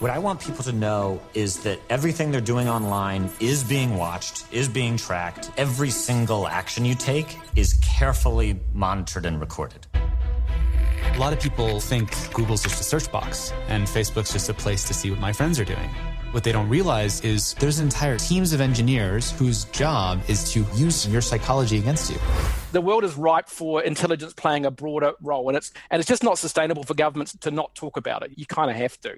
What 0.00 0.10
I 0.10 0.18
want 0.18 0.38
people 0.38 0.62
to 0.64 0.72
know 0.72 1.18
is 1.32 1.60
that 1.60 1.78
everything 1.88 2.30
they're 2.30 2.42
doing 2.54 2.68
online 2.68 3.30
is 3.40 3.64
being 3.64 3.96
watched, 3.96 4.44
is 4.52 4.68
being 4.68 4.98
tracked. 4.98 5.50
Every 5.56 5.88
single 5.88 6.46
action 6.46 6.84
you 6.84 6.94
take 6.94 7.38
is 7.56 7.80
carefully 7.82 8.60
monitored 8.74 9.24
and 9.24 9.40
recorded. 9.40 9.86
A 9.94 11.18
lot 11.18 11.32
of 11.32 11.40
people 11.40 11.80
think 11.80 12.10
Google's 12.34 12.62
just 12.62 12.78
a 12.78 12.84
search 12.84 13.10
box 13.10 13.54
and 13.68 13.86
Facebook's 13.86 14.34
just 14.34 14.50
a 14.50 14.54
place 14.54 14.84
to 14.84 14.92
see 14.92 15.10
what 15.10 15.18
my 15.18 15.32
friends 15.32 15.58
are 15.58 15.64
doing. 15.64 15.88
What 16.32 16.44
they 16.44 16.52
don't 16.52 16.68
realize 16.68 17.20
is 17.20 17.54
there's 17.54 17.78
entire 17.78 18.18
teams 18.18 18.52
of 18.52 18.60
engineers 18.60 19.30
whose 19.32 19.64
job 19.66 20.20
is 20.28 20.52
to 20.52 20.66
use 20.74 21.06
your 21.08 21.20
psychology 21.20 21.78
against 21.78 22.10
you. 22.10 22.18
The 22.72 22.80
world 22.80 23.04
is 23.04 23.16
ripe 23.16 23.48
for 23.48 23.82
intelligence 23.82 24.34
playing 24.34 24.66
a 24.66 24.70
broader 24.70 25.12
role, 25.22 25.48
and 25.48 25.56
it's 25.56 25.72
and 25.90 26.00
it's 26.00 26.08
just 26.08 26.22
not 26.22 26.38
sustainable 26.38 26.82
for 26.82 26.94
governments 26.94 27.36
to 27.40 27.50
not 27.50 27.74
talk 27.74 27.96
about 27.96 28.22
it. 28.22 28.32
You 28.36 28.44
kind 28.44 28.70
of 28.70 28.76
have 28.76 29.00
to. 29.02 29.16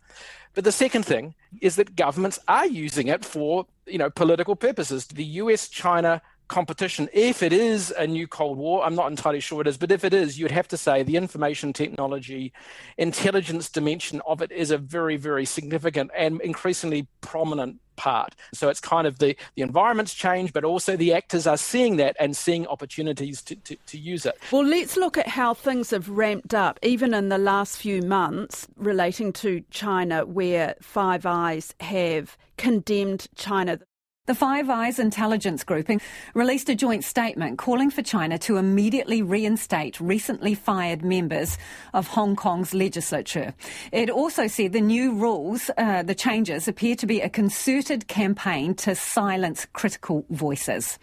But 0.55 0.65
the 0.65 0.73
second 0.73 1.05
thing 1.05 1.35
is 1.61 1.77
that 1.77 1.97
governments 1.97 2.39
are 2.47 2.67
using 2.67 3.09
it 3.09 3.25
for 3.25 3.67
you 3.87 3.99
know 3.99 4.11
political 4.11 4.55
purposes. 4.55 5.07
The 5.07 5.25
U.S. 5.25 5.69
China 5.69 6.23
competition, 6.49 7.09
if 7.13 7.43
it 7.43 7.53
is 7.53 7.93
a 7.97 8.07
new 8.07 8.27
Cold 8.27 8.59
War, 8.59 8.85
I'm 8.85 8.95
not 8.95 9.11
entirely 9.11 9.41
sure 9.41 9.61
it 9.61 9.67
is, 9.67 9.77
but 9.77 9.93
if 9.93 10.05
it 10.05 10.15
is, 10.15 10.39
you'd 10.39 10.51
have 10.51 10.69
to 10.69 10.77
say 10.77 11.03
the 11.03 11.17
information 11.17 11.73
technology, 11.73 12.53
intelligence 12.97 13.69
dimension 13.69 14.21
of 14.27 14.43
it 14.43 14.51
is 14.51 14.71
a 14.71 14.79
very, 14.79 15.17
very 15.17 15.45
significant 15.45 16.11
and 16.17 16.41
increasingly 16.41 17.07
prominent 17.21 17.79
part. 17.97 18.35
So 18.55 18.69
it's 18.69 18.81
kind 18.81 19.07
of 19.07 19.19
the, 19.19 19.37
the 19.57 19.63
environment's 19.63 20.15
changed, 20.15 20.55
but 20.55 20.65
also 20.65 20.97
the 20.97 21.13
actors 21.13 21.47
are 21.47 21.57
seeing 21.57 21.97
that 21.97 22.17
and 22.19 22.37
seeing 22.37 22.67
opportunities 22.67 23.43
to, 23.43 23.57
to, 23.57 23.77
to 23.87 23.99
use 23.99 24.25
it. 24.25 24.39
Well, 24.51 24.65
let's 24.65 24.97
look 24.97 25.19
at 25.19 25.29
how 25.29 25.53
things 25.53 25.91
have 25.91 26.09
ramped 26.09 26.55
up, 26.55 26.79
even 26.83 27.13
in 27.13 27.29
the 27.29 27.39
last 27.39 27.77
few 27.77 28.01
months, 28.03 28.67
relating 28.77 29.33
to 29.35 29.63
China, 29.71 30.25
where 30.25 30.77
Five 30.81 31.27
Eyes 31.27 31.75
have 31.81 32.39
condemned 32.57 33.27
China 33.35 33.79
The 34.29 34.35
Five 34.35 34.69
Eyes 34.69 34.99
intelligence 34.99 35.65
grouping 35.65 36.03
released 36.35 36.69
a 36.69 36.75
joint 36.75 37.03
statement 37.03 37.57
calling 37.57 37.91
for 37.91 38.03
China 38.03 38.37
to 38.41 38.59
immediately 38.59 39.23
reinstate 39.23 39.99
recently 39.99 40.55
fired 40.55 41.03
members 41.03 41.57
of 41.95 42.09
Hong 42.09 42.37
Kong's 42.37 42.75
legislature. 42.75 43.55
It 43.91 44.11
also 44.11 44.47
said 44.47 44.75
the 44.75 44.83
new 44.83 45.15
rules, 45.15 45.71
uh, 45.79 46.03
the 46.03 46.15
changes, 46.15 46.69
appear 46.69 46.95
to 46.97 47.07
be 47.07 47.23
a 47.23 47.31
concerted 47.31 48.07
campaign 48.07 48.75
to 48.75 48.95
silence 48.95 49.67
critical 49.73 50.27
voices. 50.29 50.99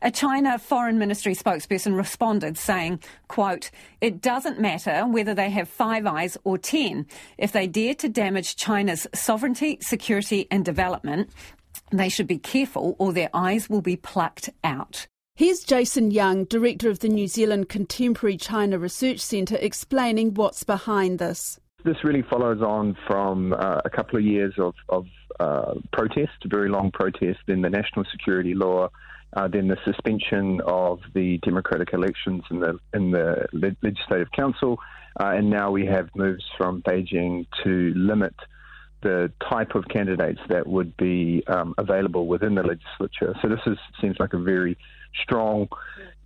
A 0.00 0.12
China 0.12 0.56
Foreign 0.56 0.96
Ministry 0.96 1.34
spokesperson 1.34 1.96
responded 1.96 2.56
saying, 2.56 3.00
quote, 3.26 3.72
it 4.00 4.22
doesn't 4.22 4.60
matter 4.60 5.08
whether 5.08 5.34
they 5.34 5.50
have 5.50 5.68
five 5.68 6.06
eyes 6.06 6.38
or 6.44 6.56
ten. 6.56 7.06
If 7.36 7.50
they 7.50 7.66
dare 7.66 7.96
to 7.96 8.08
damage 8.08 8.54
China's 8.54 9.08
sovereignty, 9.12 9.78
security 9.80 10.46
and 10.52 10.64
development, 10.64 11.30
they 11.90 12.08
should 12.08 12.26
be 12.26 12.38
careful 12.38 12.96
or 12.98 13.12
their 13.12 13.30
eyes 13.34 13.68
will 13.68 13.82
be 13.82 13.96
plucked 13.96 14.50
out. 14.62 15.06
Here's 15.34 15.64
Jason 15.64 16.10
Young, 16.10 16.44
Director 16.44 16.90
of 16.90 16.98
the 16.98 17.08
New 17.08 17.26
Zealand 17.26 17.68
Contemporary 17.68 18.36
China 18.36 18.78
Research 18.78 19.20
Centre, 19.20 19.56
explaining 19.58 20.34
what's 20.34 20.64
behind 20.64 21.18
this. 21.18 21.58
This 21.82 22.04
really 22.04 22.22
follows 22.22 22.60
on 22.60 22.94
from 23.06 23.54
uh, 23.54 23.80
a 23.84 23.88
couple 23.88 24.18
of 24.18 24.24
years 24.24 24.52
of, 24.58 24.74
of 24.90 25.06
uh, 25.38 25.74
protest, 25.92 26.32
very 26.44 26.68
long 26.68 26.90
protest, 26.90 27.38
then 27.46 27.62
the 27.62 27.70
national 27.70 28.04
security 28.12 28.54
law, 28.54 28.90
uh, 29.34 29.48
then 29.48 29.68
the 29.68 29.78
suspension 29.84 30.60
of 30.66 31.00
the 31.14 31.38
democratic 31.38 31.94
elections 31.94 32.42
in 32.50 32.60
the 32.60 32.78
in 32.92 33.12
the 33.12 33.46
legislative 33.82 34.30
council, 34.32 34.78
uh, 35.20 35.32
and 35.34 35.48
now 35.48 35.70
we 35.70 35.86
have 35.86 36.10
moves 36.14 36.44
from 36.58 36.82
Beijing 36.82 37.46
to 37.64 37.94
limit 37.96 38.34
the 39.02 39.32
type 39.48 39.74
of 39.74 39.88
candidates 39.88 40.40
that 40.48 40.66
would 40.66 40.96
be 40.96 41.42
um, 41.46 41.74
available 41.78 42.26
within 42.26 42.54
the 42.54 42.62
legislature. 42.62 43.34
So 43.42 43.48
this 43.48 43.60
is, 43.66 43.78
seems 44.00 44.16
like 44.18 44.32
a 44.32 44.38
very 44.38 44.76
strong 45.22 45.68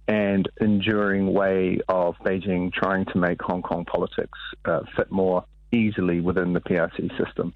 and 0.06 0.48
enduring 0.60 1.32
way 1.32 1.80
of 1.88 2.16
Beijing 2.18 2.72
trying 2.72 3.06
to 3.06 3.18
make 3.18 3.40
Hong 3.42 3.62
Kong 3.62 3.84
politics 3.84 4.38
uh, 4.64 4.80
fit 4.96 5.10
more 5.10 5.44
easily 5.72 6.20
within 6.20 6.52
the 6.52 6.60
PRC 6.60 7.16
system. 7.16 7.54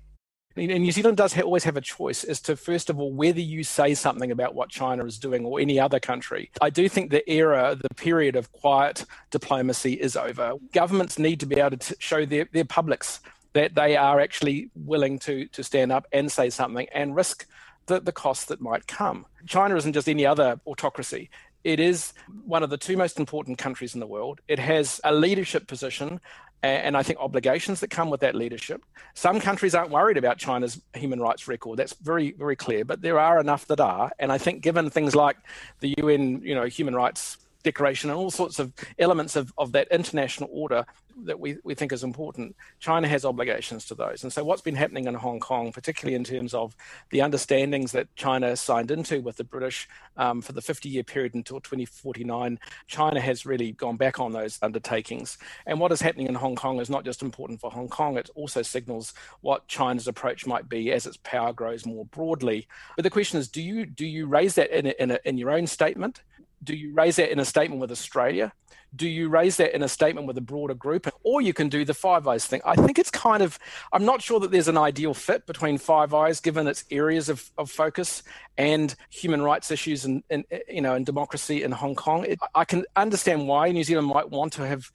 And 0.56 0.82
New 0.82 0.90
Zealand 0.90 1.16
does 1.16 1.34
ha- 1.34 1.42
always 1.42 1.64
have 1.64 1.76
a 1.76 1.80
choice 1.80 2.24
as 2.24 2.40
to, 2.42 2.56
first 2.56 2.90
of 2.90 2.98
all, 2.98 3.12
whether 3.12 3.40
you 3.40 3.62
say 3.62 3.94
something 3.94 4.32
about 4.32 4.54
what 4.54 4.70
China 4.70 5.04
is 5.04 5.18
doing 5.18 5.44
or 5.44 5.60
any 5.60 5.78
other 5.78 6.00
country. 6.00 6.50
I 6.60 6.70
do 6.70 6.88
think 6.88 7.10
the 7.10 7.28
era, 7.30 7.76
the 7.80 7.94
period 7.94 8.34
of 8.34 8.50
quiet 8.50 9.04
diplomacy 9.30 9.92
is 9.92 10.16
over. 10.16 10.54
Governments 10.72 11.18
need 11.18 11.38
to 11.40 11.46
be 11.46 11.60
able 11.60 11.76
to 11.76 11.96
show 12.00 12.26
their, 12.26 12.48
their 12.52 12.64
publics 12.64 13.20
that 13.52 13.74
they 13.74 13.96
are 13.96 14.20
actually 14.20 14.70
willing 14.74 15.18
to 15.20 15.46
to 15.48 15.62
stand 15.62 15.92
up 15.92 16.06
and 16.12 16.30
say 16.30 16.50
something 16.50 16.86
and 16.92 17.16
risk 17.16 17.46
the, 17.86 18.00
the 18.00 18.12
costs 18.12 18.46
that 18.46 18.60
might 18.60 18.86
come. 18.86 19.26
China 19.46 19.76
isn't 19.76 19.94
just 19.94 20.08
any 20.08 20.26
other 20.26 20.60
autocracy. 20.66 21.30
It 21.64 21.80
is 21.80 22.12
one 22.44 22.62
of 22.62 22.70
the 22.70 22.76
two 22.76 22.96
most 22.96 23.18
important 23.18 23.58
countries 23.58 23.94
in 23.94 24.00
the 24.00 24.06
world. 24.06 24.40
It 24.46 24.58
has 24.58 25.00
a 25.04 25.12
leadership 25.12 25.66
position 25.66 26.20
and 26.62 26.96
I 26.96 27.02
think 27.02 27.20
obligations 27.20 27.80
that 27.80 27.88
come 27.90 28.10
with 28.10 28.20
that 28.20 28.34
leadership. 28.34 28.82
Some 29.14 29.40
countries 29.40 29.74
aren't 29.74 29.90
worried 29.90 30.16
about 30.16 30.38
China's 30.38 30.80
human 30.92 31.20
rights 31.20 31.46
record. 31.46 31.78
That's 31.78 31.94
very, 31.94 32.32
very 32.32 32.56
clear. 32.56 32.84
But 32.84 33.00
there 33.00 33.18
are 33.18 33.40
enough 33.40 33.66
that 33.66 33.80
are. 33.80 34.10
And 34.18 34.32
I 34.32 34.38
think 34.38 34.62
given 34.62 34.90
things 34.90 35.14
like 35.14 35.36
the 35.80 35.94
UN, 35.98 36.42
you 36.42 36.54
know, 36.54 36.64
human 36.64 36.96
rights 36.96 37.38
declaration 37.62 38.10
and 38.10 38.18
all 38.18 38.30
sorts 38.30 38.58
of 38.58 38.72
elements 38.98 39.36
of, 39.36 39.52
of 39.58 39.72
that 39.72 39.88
international 39.90 40.48
order 40.52 40.84
that 41.24 41.40
we, 41.40 41.56
we 41.64 41.74
think 41.74 41.92
is 41.92 42.04
important. 42.04 42.54
China 42.78 43.08
has 43.08 43.24
obligations 43.24 43.84
to 43.86 43.94
those. 43.94 44.22
And 44.22 44.32
so, 44.32 44.44
what's 44.44 44.62
been 44.62 44.76
happening 44.76 45.06
in 45.06 45.14
Hong 45.14 45.40
Kong, 45.40 45.72
particularly 45.72 46.14
in 46.14 46.24
terms 46.24 46.54
of 46.54 46.74
the 47.10 47.20
understandings 47.20 47.92
that 47.92 48.14
China 48.16 48.54
signed 48.56 48.90
into 48.90 49.20
with 49.20 49.36
the 49.36 49.44
British 49.44 49.88
um, 50.16 50.40
for 50.40 50.52
the 50.52 50.60
50 50.60 50.88
year 50.88 51.02
period 51.02 51.34
until 51.34 51.60
2049, 51.60 52.58
China 52.86 53.20
has 53.20 53.46
really 53.46 53.72
gone 53.72 53.96
back 53.96 54.20
on 54.20 54.32
those 54.32 54.58
undertakings. 54.62 55.38
And 55.66 55.80
what 55.80 55.92
is 55.92 56.00
happening 56.00 56.28
in 56.28 56.34
Hong 56.34 56.56
Kong 56.56 56.80
is 56.80 56.90
not 56.90 57.04
just 57.04 57.22
important 57.22 57.60
for 57.60 57.70
Hong 57.70 57.88
Kong, 57.88 58.16
it 58.16 58.30
also 58.34 58.62
signals 58.62 59.14
what 59.40 59.66
China's 59.68 60.08
approach 60.08 60.46
might 60.46 60.68
be 60.68 60.92
as 60.92 61.06
its 61.06 61.18
power 61.18 61.52
grows 61.52 61.86
more 61.86 62.04
broadly. 62.06 62.66
But 62.96 63.02
the 63.02 63.10
question 63.10 63.38
is 63.38 63.48
do 63.48 63.62
you, 63.62 63.86
do 63.86 64.06
you 64.06 64.26
raise 64.26 64.54
that 64.54 64.70
in, 64.70 64.86
a, 64.86 64.94
in, 64.98 65.10
a, 65.10 65.18
in 65.24 65.38
your 65.38 65.50
own 65.50 65.66
statement? 65.66 66.22
Do 66.62 66.74
you 66.74 66.92
raise 66.92 67.16
that 67.16 67.30
in 67.30 67.38
a 67.38 67.44
statement 67.44 67.80
with 67.80 67.90
Australia? 67.90 68.52
Do 68.96 69.06
you 69.06 69.28
raise 69.28 69.58
that 69.58 69.74
in 69.74 69.82
a 69.82 69.88
statement 69.88 70.26
with 70.26 70.38
a 70.38 70.42
broader 70.42 70.74
group? 70.74 71.06
Or 71.22 71.42
you 71.42 71.52
can 71.52 71.68
do 71.68 71.84
the 71.84 71.94
Five 71.94 72.26
Eyes 72.26 72.46
thing. 72.46 72.62
I 72.64 72.74
think 72.74 72.98
it's 72.98 73.10
kind 73.10 73.42
of, 73.42 73.58
I'm 73.92 74.04
not 74.04 74.22
sure 74.22 74.40
that 74.40 74.50
there's 74.50 74.68
an 74.68 74.78
ideal 74.78 75.12
fit 75.12 75.46
between 75.46 75.76
Five 75.76 76.14
Eyes 76.14 76.40
given 76.40 76.66
its 76.66 76.84
areas 76.90 77.28
of, 77.28 77.50
of 77.58 77.70
focus 77.70 78.22
and 78.56 78.94
human 79.10 79.42
rights 79.42 79.70
issues 79.70 80.04
and, 80.04 80.22
and 80.30 80.44
you 80.68 80.80
know 80.80 80.94
and 80.94 81.04
democracy 81.04 81.62
in 81.62 81.72
Hong 81.72 81.94
Kong. 81.94 82.24
It, 82.24 82.38
I 82.54 82.64
can 82.64 82.84
understand 82.96 83.46
why 83.46 83.70
New 83.72 83.84
Zealand 83.84 84.08
might 84.08 84.30
want 84.30 84.54
to 84.54 84.66
have 84.66 84.90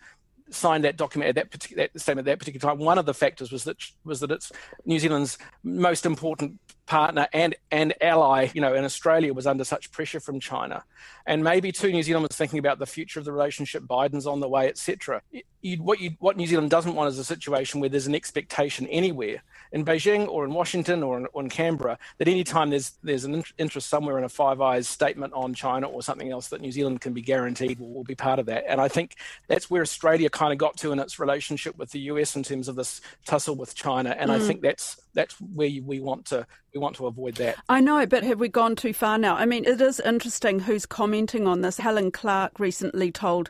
signed 0.49 0.83
that 0.83 0.97
document 0.97 1.29
at 1.29 1.35
that 1.35 1.51
particular 1.51 1.83
that 1.83 1.99
statement 1.99 2.27
at 2.27 2.31
that 2.31 2.39
particular 2.39 2.71
time. 2.71 2.83
One 2.83 2.97
of 2.97 3.05
the 3.05 3.13
factors 3.13 3.51
was 3.51 3.63
that 3.65 3.77
was 4.03 4.19
that 4.21 4.31
it's 4.31 4.51
New 4.85 4.99
Zealand's 4.99 5.37
most 5.63 6.05
important 6.05 6.59
partner 6.85 7.27
and 7.33 7.55
and 7.71 7.93
ally, 8.01 8.49
you 8.53 8.61
know, 8.61 8.73
in 8.73 8.83
Australia 8.83 9.33
was 9.33 9.47
under 9.47 9.63
such 9.63 9.91
pressure 9.91 10.19
from 10.19 10.39
China, 10.39 10.83
and 11.25 11.43
maybe 11.43 11.71
too 11.71 11.91
New 11.91 12.03
Zealand 12.03 12.27
was 12.27 12.37
thinking 12.37 12.59
about 12.59 12.79
the 12.79 12.85
future 12.85 13.19
of 13.19 13.25
the 13.25 13.31
relationship. 13.31 13.83
Biden's 13.83 14.27
on 14.27 14.39
the 14.39 14.49
way, 14.49 14.67
etc. 14.67 15.21
What 15.79 16.01
you 16.01 16.11
what 16.19 16.35
New 16.35 16.47
Zealand 16.47 16.69
doesn't 16.69 16.95
want 16.95 17.09
is 17.09 17.17
a 17.17 17.23
situation 17.23 17.79
where 17.79 17.89
there's 17.89 18.07
an 18.07 18.15
expectation 18.15 18.87
anywhere 18.87 19.43
in 19.71 19.85
Beijing 19.85 20.27
or 20.27 20.45
in 20.45 20.53
Washington 20.53 21.03
or 21.03 21.17
in, 21.17 21.27
or 21.33 21.41
in 21.41 21.49
Canberra 21.49 21.97
that 22.17 22.27
any 22.27 22.43
time 22.43 22.69
there's 22.69 22.91
there's 23.01 23.23
an 23.23 23.43
interest 23.57 23.89
somewhere 23.89 24.17
in 24.17 24.23
a 24.23 24.29
Five 24.29 24.59
Eyes 24.61 24.87
statement 24.87 25.33
on 25.33 25.53
China 25.53 25.87
or 25.87 26.01
something 26.01 26.31
else 26.31 26.49
that 26.49 26.61
New 26.61 26.71
Zealand 26.71 27.01
can 27.01 27.13
be 27.13 27.21
guaranteed 27.21 27.79
will, 27.79 27.93
will 27.93 28.03
be 28.03 28.15
part 28.15 28.39
of 28.39 28.45
that. 28.47 28.65
And 28.67 28.81
I 28.81 28.89
think 28.89 29.15
that's 29.47 29.69
where 29.69 29.81
Australia 29.81 30.29
kind 30.29 30.51
of 30.51 30.59
got 30.59 30.77
to 30.77 30.91
in 30.91 30.99
its 30.99 31.17
relationship 31.17 31.77
with 31.77 31.91
the 31.91 31.99
US 32.01 32.35
in 32.35 32.43
terms 32.43 32.67
of 32.67 32.75
this 32.75 32.99
tussle 33.25 33.55
with 33.55 33.73
China. 33.73 34.15
And 34.17 34.29
mm. 34.29 34.35
I 34.35 34.39
think 34.39 34.61
that's 34.61 34.99
that's 35.13 35.35
where 35.39 35.69
we 35.83 35.99
want 35.99 36.25
to 36.27 36.45
we 36.73 36.79
want 36.79 36.95
to 36.97 37.07
avoid 37.07 37.35
that. 37.35 37.57
I 37.69 37.79
know, 37.79 38.05
but 38.05 38.23
have 38.23 38.39
we 38.39 38.49
gone 38.49 38.75
too 38.75 38.93
far 38.93 39.17
now? 39.17 39.35
I 39.35 39.45
mean, 39.45 39.65
it 39.65 39.79
is 39.79 39.99
interesting 39.99 40.59
who's 40.59 40.85
commenting 40.85 41.47
on 41.47 41.61
this. 41.61 41.77
Helen 41.77 42.11
Clark 42.11 42.59
recently 42.59 43.11
told 43.11 43.49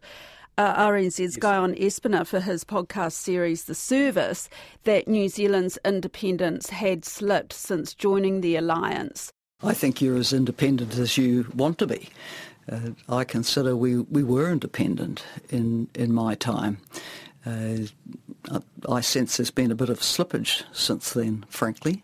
uh, 0.58 0.76
RNZ's 0.76 1.20
yes. 1.20 1.36
Guyon 1.38 1.74
Espiner 1.76 2.26
for 2.26 2.40
his 2.40 2.64
podcast 2.64 3.14
series 3.14 3.64
The 3.64 3.76
Service 3.76 4.50
that 4.84 5.08
New 5.08 5.30
Zealand's 5.30 5.80
independence 5.84 6.70
had 6.70 7.06
slipped 7.06 7.54
since 7.54 7.94
joining 7.94 8.42
the 8.42 8.56
alliance. 8.56 9.32
I 9.64 9.74
think 9.74 10.02
you're 10.02 10.18
as 10.18 10.34
independent 10.34 10.98
as 10.98 11.18
you 11.18 11.48
want 11.56 11.80
to 11.80 11.88
be. 11.88 12.10
Uh, 12.72 12.92
I 13.10 13.24
consider 13.24 13.76
we, 13.76 13.98
we 13.98 14.24
were 14.24 14.52
independent 14.52 15.26
in, 15.50 15.88
in 15.96 16.14
my 16.14 16.36
time. 16.36 16.78
Uh, 17.46 17.78
I 18.90 19.02
sense 19.02 19.38
there's 19.38 19.52
been 19.52 19.72
a 19.72 19.76
bit 19.76 19.90
of 19.90 20.00
slippage 20.00 20.64
since 20.72 21.14
then, 21.14 21.46
frankly. 21.50 22.04